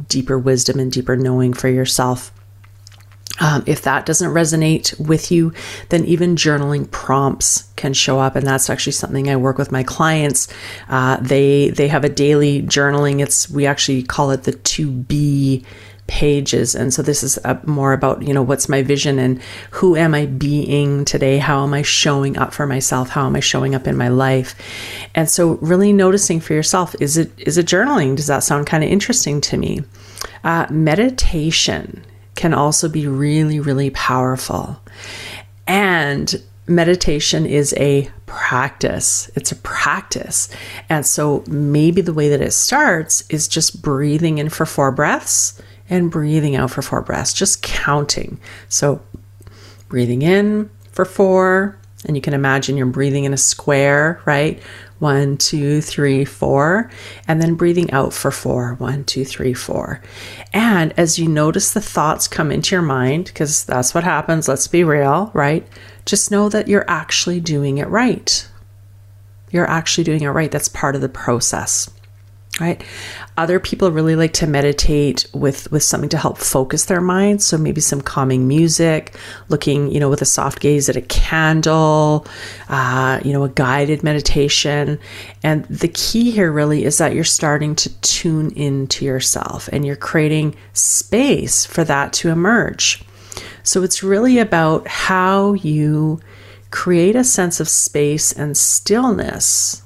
deeper 0.08 0.38
wisdom 0.38 0.78
and 0.78 0.90
deeper 0.90 1.16
knowing 1.16 1.52
for 1.52 1.68
yourself. 1.68 2.32
Um, 3.40 3.64
if 3.66 3.82
that 3.82 4.04
doesn't 4.04 4.30
resonate 4.30 4.98
with 5.00 5.32
you, 5.32 5.52
then 5.88 6.04
even 6.04 6.36
journaling 6.36 6.90
prompts 6.90 7.64
can 7.76 7.94
show 7.94 8.20
up, 8.20 8.36
and 8.36 8.46
that's 8.46 8.68
actually 8.68 8.92
something 8.92 9.28
I 9.28 9.36
work 9.36 9.56
with 9.56 9.72
my 9.72 9.82
clients. 9.82 10.48
Uh, 10.88 11.16
they 11.16 11.70
they 11.70 11.88
have 11.88 12.04
a 12.04 12.10
daily 12.10 12.62
journaling. 12.62 13.20
It's 13.20 13.48
we 13.48 13.66
actually 13.66 14.02
call 14.02 14.32
it 14.32 14.44
the 14.44 14.52
to 14.52 14.90
be 14.90 15.64
pages. 16.06 16.74
And 16.74 16.92
so 16.92 17.02
this 17.02 17.22
is 17.22 17.38
more 17.64 17.92
about, 17.92 18.22
you 18.22 18.34
know, 18.34 18.42
what's 18.42 18.68
my 18.68 18.82
vision 18.82 19.18
and 19.18 19.40
who 19.70 19.96
am 19.96 20.14
I 20.14 20.26
being 20.26 21.04
today? 21.04 21.38
How 21.38 21.62
am 21.62 21.72
I 21.74 21.82
showing 21.82 22.36
up 22.36 22.52
for 22.52 22.66
myself? 22.66 23.08
How 23.08 23.26
am 23.26 23.36
I 23.36 23.40
showing 23.40 23.74
up 23.74 23.86
in 23.86 23.96
my 23.96 24.08
life? 24.08 24.54
And 25.14 25.28
so 25.28 25.54
really 25.62 25.92
noticing 25.92 26.40
for 26.40 26.54
yourself, 26.54 26.94
is 27.00 27.16
it, 27.16 27.30
is 27.38 27.56
it 27.56 27.66
journaling? 27.66 28.16
Does 28.16 28.26
that 28.26 28.42
sound 28.42 28.66
kind 28.66 28.84
of 28.84 28.90
interesting 28.90 29.40
to 29.42 29.56
me? 29.56 29.84
Uh, 30.44 30.66
meditation 30.70 32.04
can 32.34 32.52
also 32.52 32.88
be 32.88 33.06
really, 33.06 33.60
really 33.60 33.90
powerful. 33.90 34.80
And 35.66 36.42
meditation 36.66 37.46
is 37.46 37.74
a 37.76 38.10
practice. 38.26 39.30
It's 39.34 39.52
a 39.52 39.56
practice. 39.56 40.48
And 40.88 41.06
so 41.06 41.44
maybe 41.46 42.00
the 42.00 42.14
way 42.14 42.28
that 42.28 42.40
it 42.40 42.52
starts 42.52 43.24
is 43.28 43.48
just 43.48 43.82
breathing 43.82 44.38
in 44.38 44.48
for 44.48 44.66
four 44.66 44.90
breaths 44.90 45.60
and 45.92 46.10
breathing 46.10 46.56
out 46.56 46.70
for 46.70 46.80
four 46.80 47.02
breaths, 47.02 47.34
just 47.34 47.62
counting. 47.62 48.40
So 48.70 49.02
breathing 49.90 50.22
in 50.22 50.70
for 50.90 51.04
four, 51.04 51.78
and 52.06 52.16
you 52.16 52.22
can 52.22 52.32
imagine 52.32 52.78
you're 52.78 52.86
breathing 52.86 53.24
in 53.24 53.34
a 53.34 53.36
square, 53.36 54.18
right? 54.24 54.58
One, 55.00 55.36
two, 55.36 55.82
three, 55.82 56.24
four. 56.24 56.90
And 57.28 57.42
then 57.42 57.56
breathing 57.56 57.90
out 57.90 58.14
for 58.14 58.30
four. 58.30 58.74
One, 58.74 59.04
two, 59.04 59.24
three, 59.24 59.52
four. 59.52 60.00
And 60.52 60.94
as 60.96 61.18
you 61.18 61.28
notice 61.28 61.72
the 61.72 61.80
thoughts 61.80 62.26
come 62.26 62.50
into 62.50 62.74
your 62.74 62.82
mind, 62.82 63.26
because 63.26 63.64
that's 63.64 63.94
what 63.94 64.02
happens, 64.02 64.48
let's 64.48 64.66
be 64.68 64.84
real, 64.84 65.30
right? 65.34 65.66
Just 66.06 66.30
know 66.30 66.48
that 66.48 66.68
you're 66.68 66.88
actually 66.88 67.38
doing 67.38 67.78
it 67.78 67.88
right. 67.88 68.48
You're 69.50 69.68
actually 69.68 70.04
doing 70.04 70.22
it 70.22 70.28
right. 70.28 70.50
That's 70.50 70.68
part 70.68 70.94
of 70.94 71.02
the 71.02 71.08
process 71.08 71.90
right? 72.60 72.82
Other 73.38 73.58
people 73.58 73.90
really 73.90 74.14
like 74.14 74.34
to 74.34 74.46
meditate 74.46 75.26
with 75.32 75.70
with 75.72 75.82
something 75.82 76.10
to 76.10 76.18
help 76.18 76.36
focus 76.36 76.84
their 76.84 77.00
mind. 77.00 77.42
So 77.42 77.56
maybe 77.56 77.80
some 77.80 78.02
calming 78.02 78.46
music 78.46 79.14
looking 79.48 79.90
you 79.90 79.98
know 79.98 80.10
with 80.10 80.20
a 80.20 80.26
soft 80.26 80.60
gaze 80.60 80.88
at 80.88 80.96
a 80.96 81.00
candle 81.02 82.26
uh, 82.68 83.20
you 83.24 83.32
know 83.32 83.44
a 83.44 83.48
guided 83.48 84.02
meditation. 84.02 84.98
And 85.42 85.64
the 85.64 85.88
key 85.88 86.30
here 86.30 86.52
really 86.52 86.84
is 86.84 86.98
that 86.98 87.14
you're 87.14 87.24
starting 87.24 87.74
to 87.76 88.00
tune 88.00 88.50
into 88.50 89.04
yourself 89.04 89.68
and 89.72 89.86
you're 89.86 89.96
creating 89.96 90.54
space 90.74 91.64
for 91.64 91.84
that 91.84 92.12
to 92.14 92.28
emerge. 92.28 93.02
So 93.62 93.82
it's 93.82 94.02
really 94.02 94.38
about 94.38 94.86
how 94.88 95.54
you 95.54 96.20
create 96.70 97.16
a 97.16 97.24
sense 97.24 97.60
of 97.60 97.68
space 97.68 98.32
and 98.32 98.56
stillness 98.56 99.81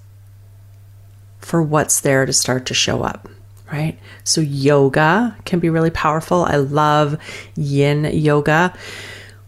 for 1.46 1.62
what's 1.62 2.00
there 2.00 2.26
to 2.26 2.32
start 2.32 2.66
to 2.66 2.74
show 2.74 3.04
up, 3.04 3.28
right? 3.72 3.96
So, 4.24 4.40
yoga 4.40 5.36
can 5.44 5.60
be 5.60 5.70
really 5.70 5.90
powerful. 5.90 6.44
I 6.44 6.56
love 6.56 7.16
yin 7.54 8.04
yoga, 8.04 8.74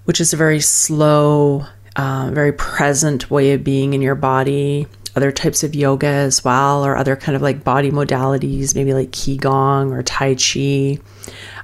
which 0.05 0.21
is 0.21 0.33
a 0.33 0.37
very 0.37 0.61
slow, 0.61 1.67
uh, 1.97 2.31
very 2.33 2.53
present 2.53 3.33
way 3.33 3.53
of 3.53 3.65
being 3.65 3.95
in 3.95 4.01
your 4.01 4.15
body. 4.15 4.87
Other 5.17 5.33
types 5.33 5.65
of 5.65 5.75
yoga 5.75 6.07
as 6.07 6.45
well, 6.45 6.87
or 6.87 6.97
other 6.97 7.17
kind 7.17 7.35
of 7.35 7.43
like 7.43 7.65
body 7.65 7.91
modalities, 7.91 8.77
maybe 8.77 8.95
like 8.95 9.11
Qigong 9.11 9.91
or 9.91 10.05
Tai 10.05 10.37
Chi 10.37 11.03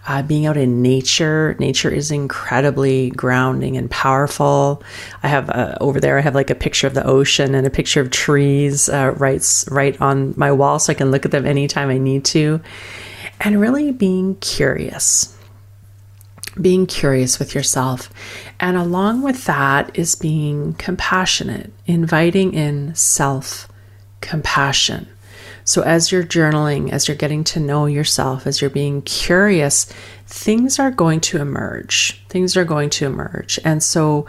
uh, 0.06 0.23
being 0.23 0.46
out 0.46 0.56
in 0.56 0.82
nature. 0.82 1.56
Nature 1.58 1.90
is 1.90 2.11
incredibly 2.11 3.11
grounding 3.11 3.76
and 3.76 3.90
powerful. 3.90 4.82
I 5.23 5.28
have 5.28 5.50
uh, 5.50 5.76
over 5.80 6.00
there, 6.00 6.18
I 6.18 6.20
have 6.20 6.34
like 6.34 6.50
a 6.50 6.54
picture 6.54 6.87
of 6.87 6.94
the 6.94 7.04
ocean 7.06 7.54
and 7.54 7.66
a 7.66 7.70
picture 7.70 8.00
of 8.00 8.11
trees 8.11 8.88
uh, 8.88 9.14
right, 9.16 9.64
right 9.70 10.00
on 10.00 10.34
my 10.37 10.52
wall 10.52 10.78
so 10.78 10.92
I 10.92 10.94
can 10.94 11.11
look 11.11 11.25
at 11.25 11.30
them 11.30 11.46
anytime 11.46 11.88
I 11.88 11.99
need 11.99 12.25
to. 12.26 12.61
And 13.40 13.61
really 13.61 13.90
being 13.92 14.37
curious 14.37 15.34
being 16.61 16.87
curious 16.87 17.38
with 17.38 17.54
yourself. 17.54 18.11
And 18.61 18.76
along 18.76 19.23
with 19.23 19.44
that 19.46 19.90
is 19.99 20.14
being 20.14 20.75
compassionate, 20.75 21.73
inviting 21.87 22.54
in 22.54 22.94
self 22.94 23.68
compassion. 24.20 25.08
So, 25.64 25.83
as 25.83 26.12
you're 26.12 26.25
journaling, 26.25 26.92
as 26.92 27.09
you're 27.09 27.16
getting 27.16 27.42
to 27.44 27.61
know 27.61 27.87
yourself, 27.87 28.47
as 28.47 28.61
you're 28.61 28.71
being 28.71 29.00
curious, 29.02 29.87
things 30.26 30.78
are 30.78 30.90
going 30.90 31.21
to 31.23 31.40
emerge. 31.40 32.23
Things 32.28 32.56
are 32.56 32.64
going 32.64 32.90
to 32.90 33.06
emerge. 33.06 33.59
And 33.64 33.83
so, 33.83 34.26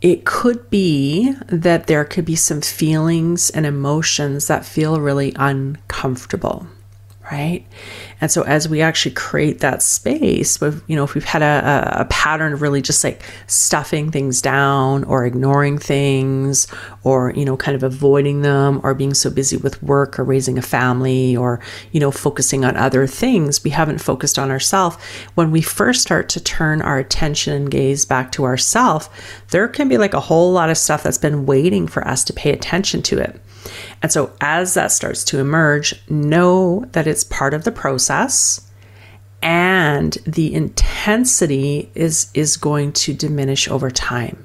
it 0.00 0.24
could 0.24 0.68
be 0.68 1.32
that 1.46 1.86
there 1.86 2.04
could 2.04 2.24
be 2.24 2.34
some 2.34 2.60
feelings 2.60 3.50
and 3.50 3.64
emotions 3.64 4.48
that 4.48 4.66
feel 4.66 5.00
really 5.00 5.32
uncomfortable, 5.36 6.66
right? 7.32 7.64
And 8.20 8.30
so 8.30 8.42
as 8.42 8.68
we 8.68 8.82
actually 8.82 9.14
create 9.14 9.60
that 9.60 9.82
space, 9.82 10.60
with 10.60 10.84
you 10.86 10.94
know, 10.94 11.02
if 11.02 11.14
we've 11.14 11.24
had 11.24 11.40
a, 11.40 12.00
a, 12.00 12.04
pattern 12.04 12.52
of 12.52 12.60
really 12.60 12.82
just 12.82 13.02
like 13.02 13.22
stuffing 13.46 14.10
things 14.10 14.42
down 14.42 15.02
or 15.04 15.24
ignoring 15.24 15.78
things 15.78 16.68
or, 17.04 17.32
you 17.32 17.46
know, 17.46 17.56
kind 17.56 17.74
of 17.74 17.82
avoiding 17.82 18.42
them 18.42 18.80
or 18.84 18.92
being 18.92 19.14
so 19.14 19.30
busy 19.30 19.56
with 19.56 19.82
work 19.82 20.18
or 20.18 20.24
raising 20.24 20.58
a 20.58 20.62
family 20.62 21.34
or, 21.34 21.58
you 21.90 22.00
know, 22.00 22.10
focusing 22.10 22.66
on 22.66 22.76
other 22.76 23.06
things, 23.06 23.64
we 23.64 23.70
haven't 23.70 23.98
focused 23.98 24.38
on 24.38 24.50
ourselves. 24.50 24.96
When 25.34 25.50
we 25.50 25.62
first 25.62 26.02
start 26.02 26.28
to 26.30 26.40
turn 26.40 26.82
our 26.82 26.98
attention 26.98 27.54
and 27.54 27.70
gaze 27.70 28.04
back 28.04 28.30
to 28.32 28.44
ourself, 28.44 29.08
there 29.50 29.68
can 29.68 29.88
be 29.88 29.96
like 29.96 30.12
a 30.12 30.20
whole 30.20 30.52
lot 30.52 30.68
of 30.68 30.76
stuff 30.76 31.02
that's 31.02 31.16
been 31.16 31.46
waiting 31.46 31.86
for 31.86 32.06
us 32.06 32.24
to 32.24 32.34
pay 32.34 32.52
attention 32.52 33.00
to 33.02 33.18
it. 33.18 33.40
And 34.02 34.10
so, 34.10 34.32
as 34.40 34.74
that 34.74 34.90
starts 34.90 35.22
to 35.24 35.38
emerge, 35.38 35.94
know 36.10 36.84
that 36.92 37.06
it's 37.06 37.22
part 37.22 37.54
of 37.54 37.62
the 37.62 37.72
process 37.72 38.68
and 39.40 40.12
the 40.26 40.54
intensity 40.54 41.90
is, 41.94 42.30
is 42.34 42.56
going 42.56 42.92
to 42.92 43.14
diminish 43.14 43.68
over 43.68 43.90
time. 43.90 44.44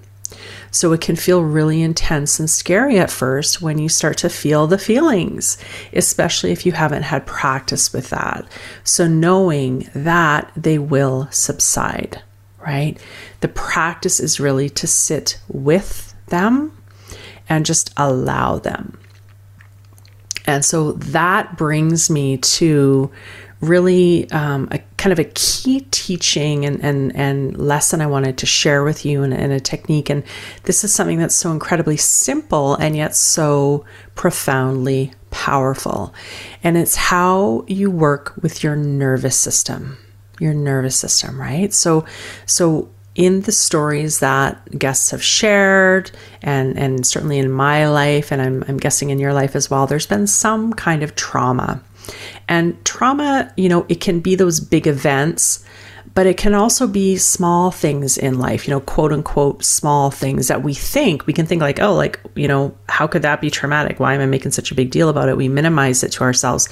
So, 0.69 0.93
it 0.93 1.01
can 1.01 1.15
feel 1.15 1.41
really 1.41 1.81
intense 1.81 2.39
and 2.39 2.47
scary 2.47 2.99
at 2.99 3.09
first 3.09 3.59
when 3.59 3.79
you 3.79 3.89
start 3.89 4.17
to 4.19 4.29
feel 4.29 4.67
the 4.67 4.77
feelings, 4.77 5.57
especially 5.91 6.51
if 6.51 6.63
you 6.63 6.73
haven't 6.73 7.03
had 7.03 7.25
practice 7.25 7.91
with 7.91 8.11
that. 8.11 8.45
So, 8.83 9.07
knowing 9.07 9.89
that 9.95 10.51
they 10.55 10.77
will 10.77 11.29
subside, 11.31 12.21
right? 12.59 12.99
The 13.39 13.47
practice 13.47 14.19
is 14.19 14.39
really 14.39 14.69
to 14.71 14.85
sit 14.85 15.39
with 15.47 16.13
them 16.27 16.77
and 17.49 17.65
just 17.65 17.91
allow 17.97 18.59
them. 18.59 18.99
And 20.47 20.63
so 20.65 20.93
that 20.93 21.57
brings 21.57 22.09
me 22.09 22.37
to 22.37 23.11
really 23.59 24.29
um, 24.31 24.67
a 24.71 24.79
kind 24.97 25.11
of 25.11 25.19
a 25.19 25.23
key 25.23 25.81
teaching 25.91 26.65
and, 26.65 26.83
and, 26.83 27.15
and 27.15 27.57
lesson 27.57 28.01
I 28.01 28.07
wanted 28.07 28.37
to 28.39 28.45
share 28.45 28.83
with 28.83 29.05
you 29.05 29.23
and, 29.23 29.33
and 29.33 29.51
a 29.51 29.59
technique. 29.59 30.09
And 30.09 30.23
this 30.63 30.83
is 30.83 30.93
something 30.93 31.17
that's 31.17 31.35
so 31.35 31.51
incredibly 31.51 31.97
simple 31.97 32.75
and 32.75 32.95
yet 32.95 33.15
so 33.15 33.83
profoundly 34.15 35.11
powerful. 35.31 36.13
And 36.63 36.77
it's 36.77 36.95
how 36.95 37.65
you 37.67 37.89
work 37.89 38.33
with 38.41 38.63
your 38.63 38.75
nervous 38.75 39.39
system. 39.39 39.97
Your 40.39 40.53
nervous 40.53 40.95
system, 40.95 41.39
right? 41.39 41.73
So, 41.73 42.05
so 42.45 42.89
in 43.17 43.41
the 43.41 43.51
stories 43.51 44.19
that 44.19 44.77
guests 44.77 45.09
have 45.09 45.23
shared 45.23 46.11
and 46.43 46.77
and 46.77 47.05
certainly 47.05 47.39
in 47.39 47.51
my 47.51 47.87
life 47.89 48.31
and 48.31 48.41
I'm, 48.41 48.63
I'm 48.67 48.77
guessing 48.77 49.09
in 49.09 49.19
your 49.19 49.33
life 49.33 49.55
as 49.55 49.69
well 49.69 49.87
there's 49.87 50.05
been 50.05 50.27
some 50.27 50.71
kind 50.71 51.03
of 51.03 51.15
trauma. 51.15 51.81
And 52.47 52.83
trauma 52.85 53.51
you 53.57 53.67
know 53.67 53.85
it 53.89 53.99
can 53.99 54.21
be 54.21 54.35
those 54.35 54.59
big 54.59 54.87
events 54.87 55.65
but 56.13 56.25
it 56.25 56.37
can 56.37 56.53
also 56.53 56.87
be 56.87 57.17
small 57.17 57.71
things 57.71 58.17
in 58.17 58.39
life, 58.39 58.67
you 58.67 58.73
know, 58.73 58.79
quote 58.79 59.11
unquote 59.11 59.63
small 59.63 60.11
things 60.11 60.47
that 60.47 60.63
we 60.63 60.73
think 60.73 61.25
we 61.27 61.33
can 61.33 61.45
think 61.45 61.61
like, 61.61 61.79
oh, 61.79 61.93
like, 61.93 62.19
you 62.35 62.47
know, 62.47 62.75
how 62.87 63.07
could 63.07 63.21
that 63.23 63.41
be 63.41 63.49
traumatic? 63.49 63.99
Why 63.99 64.13
am 64.13 64.21
I 64.21 64.25
making 64.25 64.51
such 64.51 64.71
a 64.71 64.75
big 64.75 64.91
deal 64.91 65.09
about 65.09 65.29
it? 65.29 65.37
We 65.37 65.49
minimize 65.49 66.03
it 66.03 66.11
to 66.13 66.23
ourselves. 66.23 66.69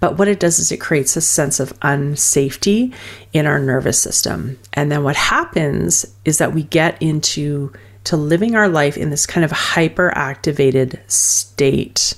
But 0.00 0.18
what 0.18 0.28
it 0.28 0.40
does 0.40 0.58
is 0.58 0.70
it 0.70 0.80
creates 0.80 1.16
a 1.16 1.20
sense 1.20 1.60
of 1.60 1.78
unsafety 1.80 2.94
in 3.32 3.46
our 3.46 3.58
nervous 3.58 4.00
system. 4.00 4.58
And 4.72 4.92
then 4.92 5.02
what 5.02 5.16
happens 5.16 6.06
is 6.24 6.38
that 6.38 6.52
we 6.52 6.64
get 6.64 7.00
into 7.00 7.72
to 8.04 8.16
living 8.16 8.54
our 8.54 8.68
life 8.68 8.96
in 8.96 9.10
this 9.10 9.26
kind 9.26 9.44
of 9.44 9.50
hyper 9.50 10.10
activated 10.14 11.00
state. 11.06 12.14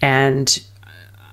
And 0.00 0.62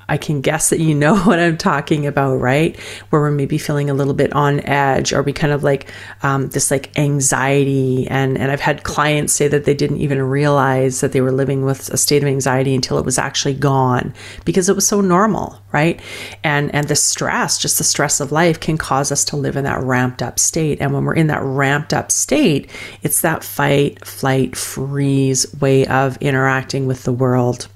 I 0.10 0.18
can 0.18 0.42
guess 0.42 0.70
that 0.70 0.80
you 0.80 0.96
know 0.96 1.18
what 1.24 1.40
I'm 1.40 1.58
talking 1.58 2.06
about, 2.06 2.36
right? 2.36 2.78
Where 3.10 3.22
we're 3.22 3.32
maybe 3.32 3.58
feeling 3.58 3.90
a 3.90 3.94
little 3.94 4.14
bit 4.14 4.34
on 4.34 4.60
edge, 4.62 5.14
or 5.14 5.22
we 5.22 5.34
kind 5.34 5.54
of 5.54 5.64
like 5.64 5.92
um, 6.24 6.50
this 6.50 6.72
like 6.72 6.98
anxiety. 6.98 8.08
And 8.08 8.38
and 8.38 8.52
I've 8.52 8.62
had 8.62 8.84
clients 8.84 9.34
say 9.34 9.48
that 9.48 9.66
they 9.66 9.74
didn't 9.74 9.98
even 9.98 10.22
realize 10.22 11.02
that 11.02 11.12
they 11.12 11.22
were 11.22 11.32
living 11.32 11.66
with 11.66 11.90
a 11.90 11.98
state 11.98 12.24
of 12.24 12.30
anxiety 12.30 12.74
until 12.74 12.98
it 12.98 13.06
was 13.06 13.18
actually 13.18 13.54
gone 13.54 14.14
because 14.46 14.70
it 14.70 14.76
was 14.76 14.88
so 14.88 15.02
normal, 15.02 15.60
right? 15.72 16.00
And 16.44 16.74
and 16.74 16.88
the 16.88 16.96
stress, 16.96 17.58
just 17.58 17.78
the 17.78 17.84
stress 17.84 18.20
of 18.20 18.32
life, 18.32 18.60
can 18.60 18.78
cause 18.78 19.12
us 19.12 19.26
to 19.26 19.38
live 19.38 19.56
in 19.56 19.63
that 19.65 19.82
ramped 19.82 20.22
up 20.22 20.39
state. 20.39 20.80
And 20.82 20.93
when 20.93 21.04
we're 21.04 21.15
in 21.15 21.28
that 21.28 21.43
ramped 21.43 21.93
up 21.93 22.12
state, 22.12 22.70
it's 23.04 23.22
that 23.22 23.43
fight, 23.43 24.06
flight, 24.06 24.56
freeze 24.56 25.54
way 25.60 25.86
of 25.88 26.17
interacting 26.17 26.88
with 26.88 27.04
the 27.04 27.13
world. 27.13 27.67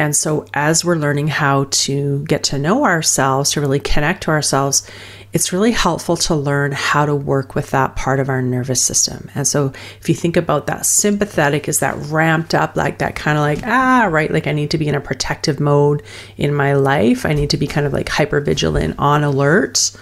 And 0.00 0.16
so, 0.16 0.46
as 0.54 0.82
we're 0.82 0.96
learning 0.96 1.28
how 1.28 1.66
to 1.70 2.24
get 2.24 2.44
to 2.44 2.58
know 2.58 2.84
ourselves, 2.84 3.50
to 3.50 3.60
really 3.60 3.78
connect 3.78 4.22
to 4.22 4.30
ourselves, 4.30 4.90
it's 5.34 5.52
really 5.52 5.72
helpful 5.72 6.16
to 6.16 6.34
learn 6.34 6.72
how 6.72 7.04
to 7.04 7.14
work 7.14 7.54
with 7.54 7.70
that 7.72 7.96
part 7.96 8.18
of 8.18 8.30
our 8.30 8.40
nervous 8.40 8.82
system. 8.82 9.28
And 9.34 9.46
so, 9.46 9.74
if 10.00 10.08
you 10.08 10.14
think 10.14 10.38
about 10.38 10.68
that 10.68 10.86
sympathetic, 10.86 11.68
is 11.68 11.80
that 11.80 11.98
ramped 12.06 12.54
up, 12.54 12.76
like 12.76 12.96
that 13.00 13.14
kind 13.14 13.36
of 13.36 13.42
like, 13.42 13.60
ah, 13.66 14.08
right, 14.10 14.30
like 14.30 14.46
I 14.46 14.52
need 14.52 14.70
to 14.70 14.78
be 14.78 14.88
in 14.88 14.94
a 14.94 15.02
protective 15.02 15.60
mode 15.60 16.02
in 16.38 16.54
my 16.54 16.72
life. 16.72 17.26
I 17.26 17.34
need 17.34 17.50
to 17.50 17.58
be 17.58 17.66
kind 17.66 17.86
of 17.86 17.92
like 17.92 18.08
hyper 18.08 18.40
vigilant, 18.40 18.94
on 18.98 19.22
alert. 19.22 19.92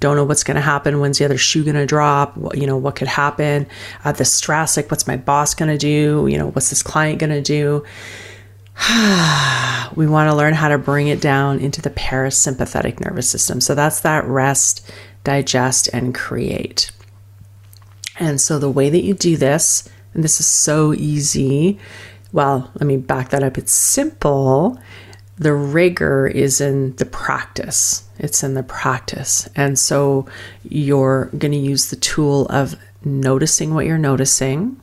Don't 0.00 0.16
know 0.16 0.24
what's 0.24 0.44
going 0.44 0.56
to 0.56 0.60
happen. 0.60 1.00
When's 1.00 1.16
the 1.16 1.24
other 1.24 1.38
shoe 1.38 1.64
going 1.64 1.76
to 1.76 1.86
drop? 1.86 2.36
What, 2.36 2.58
you 2.58 2.66
know, 2.66 2.76
what 2.76 2.96
could 2.96 3.08
happen? 3.08 3.66
Uh, 4.04 4.12
the 4.12 4.26
stress, 4.26 4.76
like, 4.76 4.90
what's 4.90 5.06
my 5.06 5.16
boss 5.16 5.54
going 5.54 5.70
to 5.70 5.78
do? 5.78 6.26
You 6.30 6.36
know, 6.36 6.48
what's 6.48 6.68
this 6.68 6.82
client 6.82 7.20
going 7.20 7.30
to 7.30 7.40
do? 7.40 7.86
we 9.96 10.06
want 10.06 10.28
to 10.28 10.36
learn 10.36 10.54
how 10.54 10.68
to 10.68 10.78
bring 10.78 11.08
it 11.08 11.20
down 11.20 11.58
into 11.60 11.80
the 11.80 11.90
parasympathetic 11.90 13.00
nervous 13.00 13.28
system. 13.28 13.60
So 13.60 13.74
that's 13.74 14.00
that 14.00 14.24
rest, 14.26 14.90
digest, 15.24 15.88
and 15.92 16.14
create. 16.14 16.90
And 18.18 18.40
so 18.40 18.58
the 18.58 18.70
way 18.70 18.90
that 18.90 19.02
you 19.02 19.14
do 19.14 19.36
this, 19.36 19.88
and 20.14 20.22
this 20.22 20.40
is 20.40 20.46
so 20.46 20.92
easy, 20.94 21.78
well, 22.32 22.70
let 22.74 22.86
me 22.86 22.96
back 22.96 23.30
that 23.30 23.42
up. 23.42 23.58
It's 23.58 23.72
simple. 23.72 24.78
The 25.38 25.52
rigor 25.52 26.26
is 26.26 26.60
in 26.60 26.96
the 26.96 27.06
practice. 27.06 28.08
It's 28.18 28.42
in 28.42 28.54
the 28.54 28.62
practice. 28.62 29.48
And 29.54 29.78
so 29.78 30.26
you're 30.68 31.26
going 31.36 31.52
to 31.52 31.58
use 31.58 31.90
the 31.90 31.96
tool 31.96 32.46
of 32.48 32.76
noticing 33.04 33.74
what 33.74 33.86
you're 33.86 33.98
noticing 33.98 34.80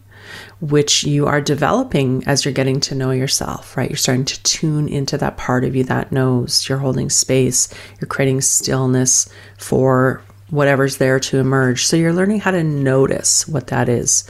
which 0.64 1.04
you 1.04 1.28
are 1.28 1.42
developing 1.42 2.24
as 2.26 2.46
you're 2.46 2.54
getting 2.54 2.80
to 2.80 2.96
know 2.96 3.12
yourself, 3.12 3.76
right? 3.76 3.90
You're 3.90 3.98
starting 3.98 4.24
to 4.24 4.44
tune 4.44 4.88
into 4.88 5.18
that 5.18 5.36
part 5.36 5.66
of 5.66 5.76
you 5.76 5.84
that 5.84 6.14
knows. 6.14 6.70
You're 6.70 6.78
holding 6.78 7.10
space, 7.10 7.68
you're 8.00 8.08
creating 8.08 8.40
stillness 8.40 9.28
for 9.58 10.22
whatever's 10.50 10.98
there 10.98 11.20
to 11.20 11.40
emerge. 11.40 11.86
So 11.86 11.98
you're 11.98 12.14
learning 12.14 12.40
how 12.40 12.52
to 12.52 12.64
notice 12.64 13.46
what 13.46 13.68
that 13.68 13.90
is. 13.90 14.24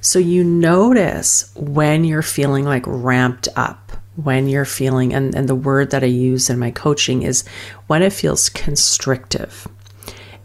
So 0.00 0.18
you 0.18 0.42
notice 0.42 1.52
when 1.54 2.02
you're 2.02 2.22
feeling 2.22 2.64
like 2.64 2.84
ramped 2.84 3.46
up, 3.54 3.92
when 4.16 4.48
you're 4.48 4.64
feeling, 4.64 5.14
and, 5.14 5.32
and 5.32 5.48
the 5.48 5.54
word 5.54 5.90
that 5.92 6.02
I 6.02 6.06
use 6.06 6.50
in 6.50 6.58
my 6.58 6.72
coaching 6.72 7.22
is 7.22 7.44
when 7.86 8.02
it 8.02 8.12
feels 8.12 8.48
constrictive. 8.48 9.68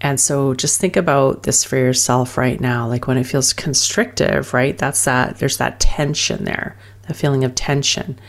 And 0.03 0.19
so 0.19 0.53
just 0.53 0.81
think 0.81 0.97
about 0.97 1.43
this 1.43 1.63
for 1.63 1.77
yourself 1.77 2.37
right 2.37 2.59
now. 2.59 2.85
Like 2.87 3.07
when 3.07 3.17
it 3.17 3.25
feels 3.25 3.53
constrictive, 3.53 4.53
right? 4.53 4.77
That's 4.77 5.05
that, 5.05 5.37
there's 5.37 5.57
that 5.57 5.79
tension 5.79 6.43
there, 6.43 6.77
that 7.07 7.15
feeling 7.15 7.45
of 7.45 7.55
tension. 7.55 8.19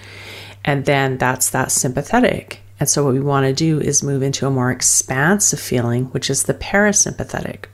And 0.65 0.85
then 0.85 1.19
that's 1.19 1.51
that 1.51 1.73
sympathetic. 1.73 2.61
And 2.79 2.89
so 2.89 3.05
what 3.05 3.13
we 3.15 3.21
want 3.21 3.47
to 3.47 3.53
do 3.53 3.81
is 3.81 4.05
move 4.05 4.23
into 4.23 4.47
a 4.47 4.53
more 4.53 4.71
expansive 4.71 5.59
feeling, 5.59 6.05
which 6.07 6.31
is 6.31 6.45
the 6.45 6.55
parasympathetic. 6.55 7.65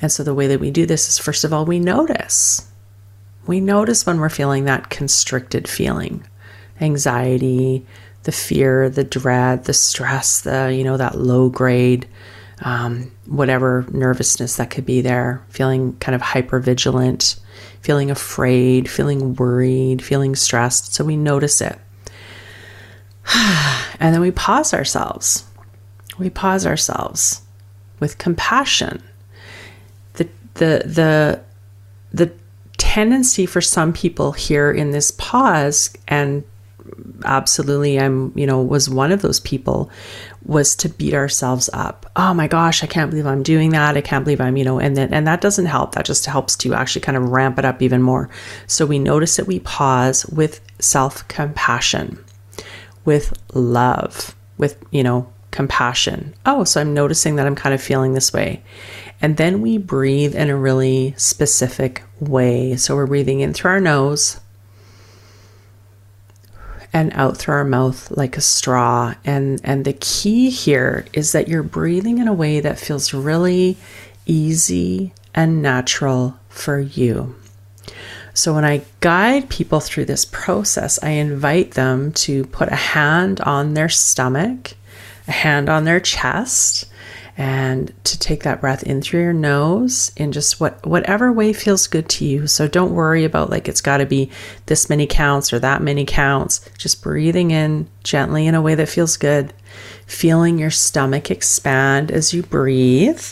And 0.00 0.10
so 0.10 0.24
the 0.24 0.34
way 0.34 0.46
that 0.46 0.60
we 0.60 0.70
do 0.70 0.86
this 0.86 1.08
is 1.10 1.18
first 1.18 1.44
of 1.44 1.52
all, 1.52 1.66
we 1.66 1.78
notice. 1.78 2.66
We 3.46 3.60
notice 3.60 4.06
when 4.06 4.20
we're 4.20 4.30
feeling 4.30 4.64
that 4.64 4.88
constricted 4.88 5.68
feeling, 5.68 6.26
anxiety, 6.80 7.86
the 8.22 8.32
fear, 8.32 8.88
the 8.88 9.04
dread, 9.04 9.64
the 9.64 9.74
stress, 9.74 10.40
the, 10.40 10.72
you 10.74 10.82
know, 10.82 10.96
that 10.96 11.18
low 11.18 11.50
grade 11.50 12.08
um, 12.62 13.10
whatever 13.26 13.84
nervousness 13.90 14.56
that 14.56 14.70
could 14.70 14.86
be 14.86 15.00
there, 15.00 15.42
feeling 15.48 15.96
kind 15.98 16.14
of 16.14 16.22
hyper 16.22 16.60
vigilant, 16.60 17.36
feeling 17.80 18.10
afraid, 18.10 18.88
feeling 18.88 19.34
worried, 19.34 20.02
feeling 20.02 20.36
stressed. 20.36 20.94
So 20.94 21.04
we 21.04 21.16
notice 21.16 21.60
it. 21.60 21.78
and 24.00 24.14
then 24.14 24.20
we 24.20 24.30
pause 24.30 24.72
ourselves. 24.72 25.44
We 26.18 26.30
pause 26.30 26.66
ourselves 26.66 27.42
with 28.00 28.18
compassion. 28.18 29.02
The, 30.14 30.28
the, 30.54 30.82
the, 30.86 31.40
the 32.12 32.32
tendency 32.78 33.46
for 33.46 33.60
some 33.60 33.92
people 33.92 34.32
here 34.32 34.70
in 34.70 34.90
this 34.92 35.10
pause 35.12 35.90
and 36.06 36.44
absolutely 37.24 37.98
i'm 38.00 38.32
you 38.36 38.46
know 38.46 38.60
was 38.62 38.88
one 38.88 39.12
of 39.12 39.22
those 39.22 39.40
people 39.40 39.90
was 40.44 40.74
to 40.74 40.88
beat 40.88 41.14
ourselves 41.14 41.70
up 41.72 42.10
oh 42.16 42.34
my 42.34 42.48
gosh 42.48 42.82
i 42.82 42.86
can't 42.86 43.10
believe 43.10 43.26
i'm 43.26 43.42
doing 43.42 43.70
that 43.70 43.96
i 43.96 44.00
can't 44.00 44.24
believe 44.24 44.40
i'm 44.40 44.56
you 44.56 44.64
know 44.64 44.78
and 44.78 44.96
then 44.96 45.12
and 45.14 45.26
that 45.26 45.40
doesn't 45.40 45.66
help 45.66 45.94
that 45.94 46.04
just 46.04 46.26
helps 46.26 46.56
to 46.56 46.74
actually 46.74 47.00
kind 47.00 47.16
of 47.16 47.28
ramp 47.28 47.58
it 47.58 47.64
up 47.64 47.80
even 47.80 48.02
more 48.02 48.28
so 48.66 48.84
we 48.84 48.98
notice 48.98 49.36
that 49.36 49.46
we 49.46 49.60
pause 49.60 50.26
with 50.26 50.60
self 50.80 51.26
compassion 51.28 52.18
with 53.04 53.32
love 53.54 54.34
with, 54.62 54.82
you 54.90 55.02
know, 55.02 55.30
compassion. 55.50 56.34
Oh, 56.46 56.64
so 56.64 56.80
I'm 56.80 56.94
noticing 56.94 57.36
that 57.36 57.46
I'm 57.46 57.56
kind 57.56 57.74
of 57.74 57.82
feeling 57.82 58.14
this 58.14 58.32
way. 58.32 58.62
And 59.20 59.36
then 59.36 59.60
we 59.60 59.76
breathe 59.76 60.34
in 60.34 60.48
a 60.48 60.56
really 60.56 61.14
specific 61.16 62.02
way. 62.20 62.76
So 62.76 62.94
we're 62.94 63.06
breathing 63.06 63.40
in 63.40 63.52
through 63.52 63.72
our 63.72 63.80
nose 63.80 64.40
and 66.92 67.12
out 67.14 67.36
through 67.36 67.54
our 67.54 67.64
mouth 67.64 68.10
like 68.10 68.36
a 68.36 68.42
straw. 68.42 69.14
And 69.24 69.60
and 69.64 69.84
the 69.84 69.94
key 69.94 70.50
here 70.50 71.06
is 71.12 71.32
that 71.32 71.48
you're 71.48 71.62
breathing 71.62 72.18
in 72.18 72.28
a 72.28 72.34
way 72.34 72.60
that 72.60 72.78
feels 72.78 73.14
really 73.14 73.76
easy 74.26 75.12
and 75.34 75.62
natural 75.62 76.38
for 76.48 76.78
you. 76.78 77.34
So 78.34 78.54
when 78.54 78.64
I 78.64 78.82
guide 79.00 79.50
people 79.50 79.80
through 79.80 80.06
this 80.06 80.24
process, 80.24 80.98
I 81.02 81.10
invite 81.10 81.72
them 81.72 82.12
to 82.12 82.44
put 82.46 82.68
a 82.68 82.76
hand 82.76 83.40
on 83.42 83.74
their 83.74 83.90
stomach, 83.90 84.74
a 85.28 85.32
hand 85.32 85.68
on 85.68 85.84
their 85.84 86.00
chest, 86.00 86.86
and 87.36 87.92
to 88.04 88.18
take 88.18 88.42
that 88.42 88.60
breath 88.60 88.82
in 88.82 89.00
through 89.00 89.22
your 89.22 89.32
nose 89.32 90.12
in 90.16 90.32
just 90.32 90.60
what 90.60 90.84
whatever 90.84 91.32
way 91.32 91.52
feels 91.52 91.86
good 91.86 92.08
to 92.10 92.24
you. 92.24 92.46
So 92.46 92.68
don't 92.68 92.94
worry 92.94 93.24
about 93.24 93.48
like 93.48 93.68
it's 93.68 93.80
got 93.80 93.98
to 93.98 94.06
be 94.06 94.30
this 94.66 94.90
many 94.90 95.06
counts 95.06 95.52
or 95.52 95.58
that 95.60 95.82
many 95.82 96.04
counts. 96.04 96.60
Just 96.76 97.02
breathing 97.02 97.50
in 97.50 97.88
gently 98.04 98.46
in 98.46 98.54
a 98.54 98.60
way 98.60 98.74
that 98.74 98.88
feels 98.88 99.16
good, 99.16 99.54
feeling 100.06 100.58
your 100.58 100.70
stomach 100.70 101.30
expand 101.30 102.10
as 102.10 102.34
you 102.34 102.42
breathe. 102.42 103.24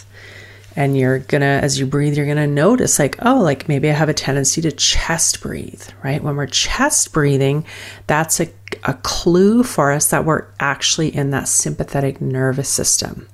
And 0.76 0.96
you're 0.96 1.18
gonna, 1.18 1.44
as 1.44 1.80
you 1.80 1.84
breathe, 1.84 2.16
you're 2.16 2.28
gonna 2.28 2.46
notice, 2.46 3.00
like, 3.00 3.16
oh, 3.26 3.40
like 3.40 3.68
maybe 3.68 3.90
I 3.90 3.92
have 3.92 4.08
a 4.08 4.14
tendency 4.14 4.62
to 4.62 4.70
chest 4.70 5.42
breathe, 5.42 5.82
right? 6.02 6.22
When 6.22 6.36
we're 6.36 6.46
chest 6.46 7.12
breathing, 7.12 7.66
that's 8.06 8.40
a, 8.40 8.48
a 8.84 8.94
clue 8.94 9.64
for 9.64 9.90
us 9.90 10.08
that 10.10 10.24
we're 10.24 10.46
actually 10.60 11.14
in 11.14 11.30
that 11.32 11.48
sympathetic 11.48 12.20
nervous 12.20 12.68
system. 12.68 13.26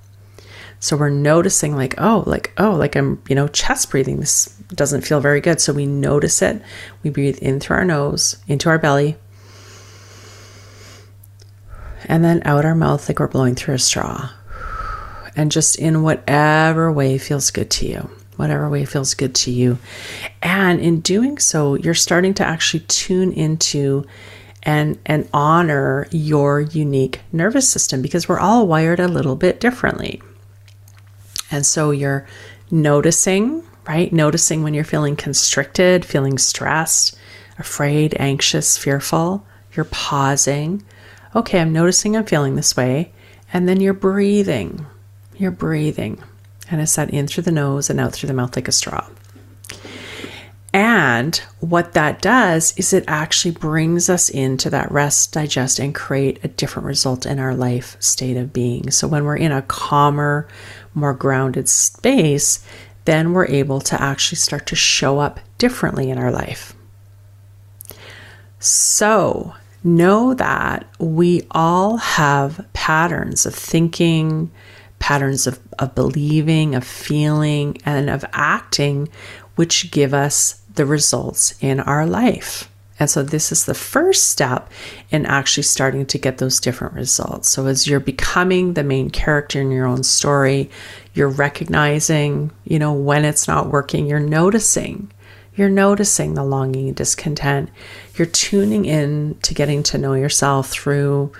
So 0.79 0.97
we're 0.97 1.11
noticing, 1.11 1.75
like, 1.75 1.95
oh, 1.99 2.23
like, 2.27 2.53
oh, 2.59 2.73
like 2.73 2.97
I'm, 2.97 3.23
you 3.29 3.35
know, 3.35 3.49
chest 3.49 3.91
breathing. 3.91 4.21
This 4.21 4.47
doesn't 4.75 5.03
feel 5.03 5.21
very 5.21 5.41
good. 5.41 5.61
So 5.61 5.73
we 5.73 5.87
notice 5.87 6.43
it. 6.43 6.63
We 7.03 7.11
breathe 7.11 7.39
in 7.39 7.61
through 7.61 7.77
our 7.77 7.85
nose, 7.85 8.37
into 8.47 8.69
our 8.69 8.79
belly, 8.79 9.17
and 12.05 12.25
then 12.25 12.43
out 12.45 12.65
our 12.65 12.75
mouth 12.75 13.09
like 13.09 13.19
we're 13.19 13.29
blowing 13.29 13.55
through 13.55 13.75
a 13.75 13.79
straw. 13.79 14.31
And 15.35 15.53
just 15.53 15.77
in 15.79 16.03
whatever 16.03 16.91
way 16.91 17.19
feels 17.19 17.51
good 17.51 17.71
to 17.73 17.87
you, 17.87 18.11
whatever 18.37 18.71
way 18.71 18.85
feels 18.85 19.15
good 19.15 19.35
to 19.37 19.51
you. 19.51 19.79
And 20.43 20.81
in 20.81 21.01
doing 21.01 21.39
so, 21.39 21.75
you're 21.75 21.95
starting 21.95 22.33
to 22.35 22.45
actually 22.45 22.81
tune 22.81 23.33
into 23.33 24.07
and 24.63 24.99
and 25.07 25.29
honor 25.33 26.09
your 26.11 26.61
unique 26.61 27.21
nervous 27.33 27.69
system 27.69 28.03
because 28.03 28.29
we're 28.29 28.41
all 28.41 28.67
wired 28.67 28.99
a 28.99 29.09
little 29.09 29.37
bit 29.37 29.61
differently. 29.61 30.21
And 31.51 31.65
so 31.65 31.91
you're 31.91 32.27
noticing, 32.71 33.63
right? 33.87 34.13
Noticing 34.13 34.63
when 34.63 34.75
you're 34.75 34.85
feeling 34.85 35.17
constricted, 35.17 36.05
feeling 36.05 36.39
stressed, 36.39 37.17
afraid, 37.59 38.17
anxious, 38.19 38.77
fearful. 38.77 39.47
You're 39.73 39.85
pausing. 39.85 40.83
Okay, 41.35 41.61
I'm 41.61 41.73
noticing 41.73 42.17
I'm 42.17 42.25
feeling 42.25 42.57
this 42.57 42.77
way. 42.77 43.13
And 43.53 43.69
then 43.69 43.81
you're 43.81 43.95
breathing. 43.95 44.87
You're 45.37 45.51
breathing. 45.51 46.23
And 46.71 46.81
it's 46.81 46.97
that 46.97 47.11
in 47.11 47.27
through 47.27 47.45
the 47.45 47.53
nose 47.53 47.91
and 47.91 48.01
out 48.01 48.13
through 48.13 48.27
the 48.27 48.35
mouth 48.35 48.57
like 48.57 48.69
a 48.69 48.73
straw. 48.73 49.07
And 50.77 51.35
what 51.61 51.95
that 51.95 52.21
does 52.21 52.75
is 52.77 52.93
it 52.93 53.05
actually 53.09 53.53
brings 53.53 54.11
us 54.11 54.29
into 54.29 54.69
that 54.69 54.93
rest, 54.93 55.33
digest, 55.33 55.79
and 55.79 55.95
create 55.95 56.39
a 56.45 56.49
different 56.49 56.85
result 56.85 57.25
in 57.25 57.39
our 57.39 57.55
life 57.55 57.97
state 57.99 58.37
of 58.37 58.53
being. 58.53 58.91
So 58.91 59.09
when 59.09 59.25
we're 59.25 59.39
in 59.39 59.53
a 59.53 59.63
calmer, 59.63 60.47
more 60.93 61.15
grounded 61.15 61.71
space, 61.71 62.63
then 63.07 63.33
we're 63.33 63.47
able 63.47 63.81
to 63.81 63.99
actually 63.99 64.37
start 64.37 64.67
to 64.67 64.77
show 64.77 65.19
up 65.19 65.41
differently 65.57 66.11
in 66.11 66.19
our 66.19 66.31
life. 66.31 66.75
So, 68.59 69.55
know 69.83 70.35
that 70.35 70.87
we 70.99 71.47
all 71.53 71.97
have 71.97 72.67
patterns 72.75 73.47
of 73.47 73.55
thinking, 73.55 74.51
patterns 74.99 75.47
of, 75.47 75.59
of 75.79 75.95
believing, 75.95 76.75
of 76.75 76.85
feeling, 76.85 77.79
and 77.87 78.11
of 78.11 78.27
acting, 78.35 79.09
which 79.55 79.91
give 79.91 80.13
us 80.13 80.61
the 80.77 80.87
results 80.87 81.55
in 81.61 81.81
our 81.81 82.07
life. 82.07 82.71
And 82.99 83.11
so, 83.11 83.23
this 83.23 83.53
is 83.53 83.67
the 83.67 83.75
first 83.75 84.31
step 84.31 84.71
in 85.11 85.27
actually 85.27 85.65
starting 85.65 86.07
to 86.07 86.19
get 86.19 86.39
those 86.39 86.61
different 86.61 86.95
results. 86.95 87.51
So, 87.51 87.67
as 87.67 87.87
you're 87.87 88.01
becoming 88.01 88.73
the 88.73 88.83
main 88.85 89.11
character 89.11 89.61
in 89.61 89.71
your 89.71 89.87
own 89.87 90.03
story, 90.03 90.71
you're 91.13 91.29
recognizing, 91.29 92.53
you 92.65 92.79
know, 92.79 92.95
when 92.95 93.27
it's 93.27 93.47
not 93.47 93.71
working, 93.71 94.07
you're 94.07 94.19
noticing. 94.19 95.13
You're 95.57 95.69
noticing 95.71 96.35
the 96.35 96.45
longing 96.45 96.89
and 96.89 96.97
discontent. 96.97 97.71
You're 98.15 98.27
tuning 98.27 98.85
in 98.85 99.39
to 99.43 99.55
getting 99.55 99.83
to 99.85 99.99
know 99.99 100.13
yourself 100.13 100.69
through, 100.69 101.33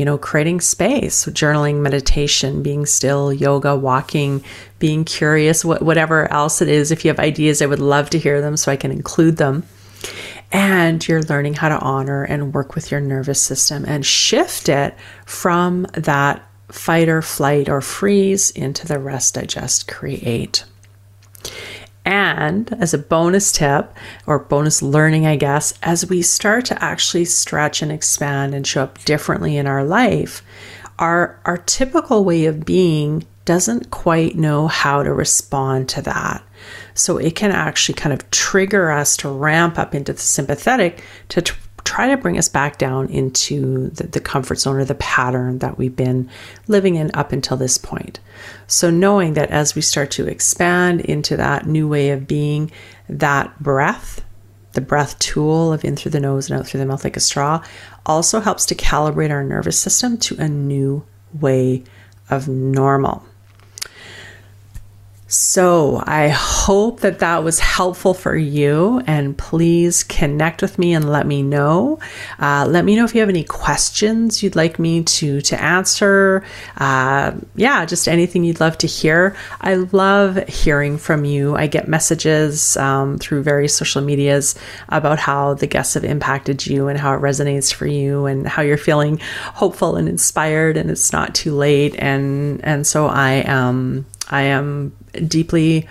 you 0.00 0.06
know, 0.06 0.16
creating 0.16 0.62
space, 0.62 1.26
journaling, 1.26 1.82
meditation, 1.82 2.62
being 2.62 2.86
still, 2.86 3.30
yoga, 3.30 3.76
walking, 3.76 4.42
being 4.78 5.04
curious, 5.04 5.62
whatever 5.62 6.26
else 6.32 6.62
it 6.62 6.68
is. 6.68 6.90
If 6.90 7.04
you 7.04 7.10
have 7.10 7.18
ideas, 7.18 7.60
I 7.60 7.66
would 7.66 7.80
love 7.80 8.08
to 8.10 8.18
hear 8.18 8.40
them 8.40 8.56
so 8.56 8.72
I 8.72 8.76
can 8.76 8.92
include 8.92 9.36
them 9.36 9.64
and 10.52 11.06
you're 11.06 11.22
learning 11.24 11.52
how 11.52 11.68
to 11.68 11.78
honor 11.80 12.24
and 12.24 12.54
work 12.54 12.74
with 12.74 12.90
your 12.90 13.02
nervous 13.02 13.42
system 13.42 13.84
and 13.86 14.06
shift 14.06 14.70
it 14.70 14.94
from 15.26 15.82
that 15.92 16.48
fight 16.70 17.10
or 17.10 17.20
flight 17.20 17.68
or 17.68 17.82
freeze 17.82 18.50
into 18.52 18.86
the 18.86 18.98
rest, 18.98 19.34
digest, 19.34 19.86
create. 19.86 20.64
And 22.04 22.72
as 22.80 22.94
a 22.94 22.98
bonus 22.98 23.52
tip 23.52 23.94
or 24.26 24.38
bonus 24.38 24.82
learning, 24.82 25.26
I 25.26 25.36
guess, 25.36 25.74
as 25.82 26.08
we 26.08 26.22
start 26.22 26.64
to 26.66 26.82
actually 26.82 27.26
stretch 27.26 27.82
and 27.82 27.92
expand 27.92 28.54
and 28.54 28.66
show 28.66 28.84
up 28.84 29.04
differently 29.04 29.56
in 29.56 29.66
our 29.66 29.84
life, 29.84 30.42
our, 30.98 31.40
our 31.44 31.58
typical 31.58 32.24
way 32.24 32.46
of 32.46 32.64
being 32.64 33.26
doesn't 33.44 33.90
quite 33.90 34.36
know 34.36 34.68
how 34.68 35.02
to 35.02 35.12
respond 35.12 35.88
to 35.90 36.02
that. 36.02 36.42
So 36.94 37.16
it 37.16 37.34
can 37.34 37.50
actually 37.50 37.94
kind 37.94 38.12
of 38.12 38.30
trigger 38.30 38.90
us 38.90 39.16
to 39.18 39.28
ramp 39.28 39.78
up 39.78 39.94
into 39.94 40.12
the 40.12 40.20
sympathetic 40.20 41.02
to 41.30 41.42
try 41.84 42.08
to 42.08 42.16
bring 42.16 42.38
us 42.38 42.48
back 42.48 42.78
down 42.78 43.08
into 43.08 43.90
the, 43.90 44.06
the, 44.06 44.20
comfort 44.20 44.56
zone 44.56 44.76
or 44.76 44.84
the 44.84 44.94
pattern 44.96 45.58
that 45.58 45.78
we've 45.78 45.96
been 45.96 46.28
living 46.68 46.96
in 46.96 47.10
up 47.14 47.32
until 47.32 47.56
this 47.56 47.78
point. 47.78 48.20
So, 48.66 48.90
knowing 48.90 49.34
that 49.34 49.50
as 49.50 49.74
we 49.74 49.82
start 49.82 50.10
to 50.12 50.26
expand 50.26 51.00
into 51.02 51.36
that 51.36 51.66
new 51.66 51.88
way 51.88 52.10
of 52.10 52.26
being, 52.26 52.70
that 53.08 53.60
breath, 53.62 54.24
the 54.72 54.80
breath 54.80 55.18
tool 55.18 55.72
of 55.72 55.84
in 55.84 55.96
through 55.96 56.12
the 56.12 56.20
nose 56.20 56.50
and 56.50 56.58
out 56.58 56.66
through 56.66 56.80
the 56.80 56.86
mouth 56.86 57.04
like 57.04 57.16
a 57.16 57.20
straw, 57.20 57.62
also 58.06 58.40
helps 58.40 58.66
to 58.66 58.74
calibrate 58.74 59.30
our 59.30 59.44
nervous 59.44 59.78
system 59.78 60.16
to 60.18 60.36
a 60.38 60.48
new 60.48 61.04
way 61.32 61.82
of 62.28 62.48
normal. 62.48 63.24
So 65.32 66.02
I 66.08 66.26
hope 66.26 67.00
that 67.00 67.20
that 67.20 67.44
was 67.44 67.60
helpful 67.60 68.14
for 68.14 68.36
you. 68.36 69.00
And 69.06 69.38
please 69.38 70.02
connect 70.02 70.60
with 70.60 70.76
me 70.76 70.92
and 70.92 71.08
let 71.08 71.24
me 71.24 71.40
know. 71.44 72.00
Uh, 72.40 72.66
let 72.68 72.84
me 72.84 72.96
know 72.96 73.04
if 73.04 73.14
you 73.14 73.20
have 73.20 73.28
any 73.28 73.44
questions 73.44 74.42
you'd 74.42 74.56
like 74.56 74.80
me 74.80 75.04
to 75.04 75.40
to 75.42 75.62
answer. 75.62 76.44
Uh, 76.78 77.34
yeah, 77.54 77.84
just 77.84 78.08
anything 78.08 78.42
you'd 78.42 78.58
love 78.58 78.76
to 78.78 78.88
hear. 78.88 79.36
I 79.60 79.74
love 79.74 80.48
hearing 80.48 80.98
from 80.98 81.24
you. 81.24 81.54
I 81.54 81.68
get 81.68 81.86
messages 81.86 82.76
um, 82.76 83.16
through 83.18 83.44
various 83.44 83.76
social 83.76 84.02
medias 84.02 84.56
about 84.88 85.20
how 85.20 85.54
the 85.54 85.68
guests 85.68 85.94
have 85.94 86.02
impacted 86.04 86.66
you 86.66 86.88
and 86.88 86.98
how 86.98 87.14
it 87.14 87.20
resonates 87.20 87.72
for 87.72 87.86
you 87.86 88.26
and 88.26 88.48
how 88.48 88.62
you're 88.62 88.76
feeling 88.76 89.20
hopeful 89.54 89.94
and 89.94 90.08
inspired 90.08 90.76
and 90.76 90.90
it's 90.90 91.12
not 91.12 91.36
too 91.36 91.54
late. 91.54 91.94
And 92.00 92.64
and 92.64 92.84
so 92.84 93.06
I 93.06 93.42
um 93.42 94.06
I 94.30 94.42
am 94.42 94.96
deeply 95.26 95.88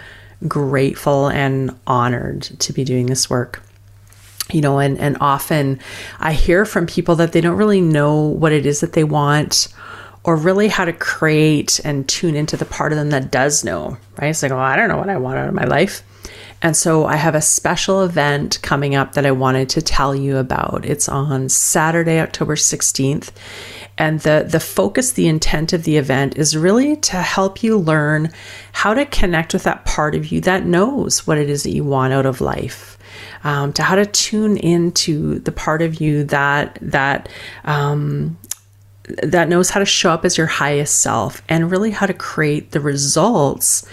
grateful 0.48 1.28
and 1.28 1.76
honored 1.86 2.42
to 2.42 2.74
be 2.74 2.84
doing 2.84 3.08
this 3.08 3.30
work 3.30 3.62
you 4.52 4.62
know 4.62 4.80
and 4.80 4.98
and 4.98 5.18
often 5.20 5.78
i 6.20 6.32
hear 6.32 6.64
from 6.64 6.88
people 6.88 7.18
that 7.18 7.34
they 7.34 7.42
don't 7.42 7.58
really 7.58 7.82
know 7.82 8.22
what 8.22 8.54
it 8.54 8.66
is 8.66 8.80
that 8.80 8.94
they 8.94 9.04
want 9.04 9.68
or 10.24 10.38
really 10.38 10.70
how 10.70 10.86
to 10.86 10.94
create 10.94 11.82
and 11.84 12.08
tune 12.08 12.36
into 12.36 12.56
the 12.56 12.64
part 12.64 12.94
of 12.94 12.98
them 12.98 13.10
that 13.10 13.32
does 13.32 13.66
know 13.66 13.98
right 14.20 14.30
it's 14.30 14.42
like 14.42 14.52
well, 14.52 14.62
i 14.62 14.78
don't 14.78 14.88
know 14.88 14.98
what 14.98 15.10
i 15.10 15.18
want 15.18 15.38
out 15.38 15.50
of 15.50 15.54
my 15.54 15.66
life 15.66 16.04
and 16.62 16.76
so 16.76 17.06
I 17.06 17.16
have 17.16 17.36
a 17.36 17.42
special 17.42 18.04
event 18.04 18.60
coming 18.62 18.94
up 18.94 19.14
that 19.14 19.26
I 19.26 19.32
wanted 19.32 19.70
to 19.70 19.82
tell 19.82 20.14
you 20.14 20.38
about. 20.38 20.84
It's 20.84 21.08
on 21.08 21.48
Saturday, 21.48 22.20
October 22.20 22.56
16th. 22.56 23.32
And 24.00 24.22
the, 24.22 24.46
the 24.48 24.62
focus, 24.62 25.12
the 25.12 25.28
intent 25.28 25.74
of 25.74 25.84
the 25.84 25.98
event 25.98 26.38
is 26.38 26.56
really 26.56 26.96
to 26.96 27.18
help 27.18 27.62
you 27.62 27.78
learn 27.78 28.32
how 28.72 28.94
to 28.94 29.06
connect 29.06 29.54
with 29.54 29.64
that 29.64 29.86
part 29.86 30.16
of 30.16 30.32
you 30.32 30.40
that 30.42 30.66
knows 30.66 31.28
what 31.28 31.38
it 31.38 31.50
is 31.50 31.64
that 31.64 31.72
you 31.74 31.84
want 31.84 32.14
out 32.14 32.26
of 32.26 32.42
life. 32.42 32.98
Um, 33.44 33.74
to 33.74 33.84
how 33.84 33.96
to 33.96 34.06
tune 34.06 34.58
into 34.58 35.40
the 35.40 35.52
part 35.52 35.82
of 35.82 36.02
you 36.02 36.24
that 36.26 36.78
that 36.82 37.30
um, 37.64 38.38
that 39.24 39.50
knows 39.50 39.70
how 39.70 39.80
to 39.80 39.86
show 39.86 40.12
up 40.12 40.26
as 40.26 40.38
your 40.38 40.48
highest 40.48 41.00
self 41.00 41.42
and 41.50 41.72
really 41.72 41.92
how 41.92 42.06
to 42.06 42.14
create 42.14 42.72
the 42.72 42.80
results 42.80 43.88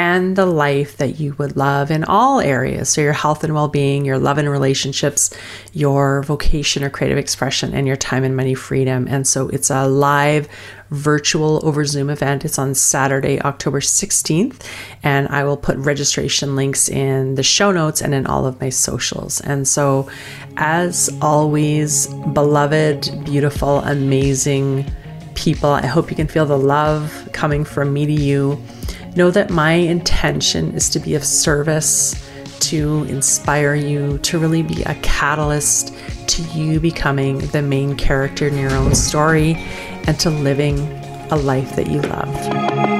and 0.00 0.34
the 0.34 0.46
life 0.46 0.96
that 0.96 1.20
you 1.20 1.34
would 1.34 1.58
love 1.58 1.90
in 1.90 2.04
all 2.04 2.40
areas. 2.40 2.88
So, 2.88 3.02
your 3.02 3.12
health 3.12 3.44
and 3.44 3.52
well 3.52 3.68
being, 3.68 4.06
your 4.06 4.18
love 4.18 4.38
and 4.38 4.48
relationships, 4.48 5.30
your 5.74 6.22
vocation 6.22 6.82
or 6.82 6.88
creative 6.88 7.18
expression, 7.18 7.74
and 7.74 7.86
your 7.86 7.96
time 7.96 8.24
and 8.24 8.34
money 8.34 8.54
freedom. 8.54 9.06
And 9.10 9.26
so, 9.26 9.50
it's 9.50 9.68
a 9.68 9.86
live 9.86 10.48
virtual 10.88 11.60
over 11.66 11.84
Zoom 11.84 12.08
event. 12.08 12.46
It's 12.46 12.58
on 12.58 12.74
Saturday, 12.74 13.42
October 13.42 13.80
16th. 13.80 14.64
And 15.02 15.28
I 15.28 15.44
will 15.44 15.58
put 15.58 15.76
registration 15.76 16.56
links 16.56 16.88
in 16.88 17.34
the 17.34 17.42
show 17.42 17.70
notes 17.70 18.00
and 18.00 18.14
in 18.14 18.26
all 18.26 18.46
of 18.46 18.58
my 18.58 18.70
socials. 18.70 19.42
And 19.42 19.68
so, 19.68 20.08
as 20.56 21.10
always, 21.20 22.06
beloved, 22.32 23.26
beautiful, 23.26 23.80
amazing 23.80 24.90
people, 25.34 25.68
I 25.68 25.84
hope 25.84 26.08
you 26.08 26.16
can 26.16 26.26
feel 26.26 26.46
the 26.46 26.56
love 26.56 27.28
coming 27.34 27.66
from 27.66 27.92
me 27.92 28.06
to 28.06 28.12
you 28.12 28.58
Know 29.16 29.30
that 29.30 29.50
my 29.50 29.72
intention 29.72 30.72
is 30.74 30.88
to 30.90 31.00
be 31.00 31.14
of 31.14 31.24
service, 31.24 32.14
to 32.60 33.04
inspire 33.04 33.74
you, 33.74 34.18
to 34.18 34.38
really 34.38 34.62
be 34.62 34.82
a 34.82 34.94
catalyst 35.02 35.94
to 36.28 36.42
you 36.42 36.78
becoming 36.78 37.38
the 37.48 37.62
main 37.62 37.96
character 37.96 38.46
in 38.46 38.56
your 38.56 38.70
own 38.72 38.94
story 38.94 39.54
and 40.06 40.18
to 40.20 40.30
living 40.30 40.78
a 41.30 41.36
life 41.36 41.74
that 41.76 41.88
you 41.88 42.00
love. 42.02 42.99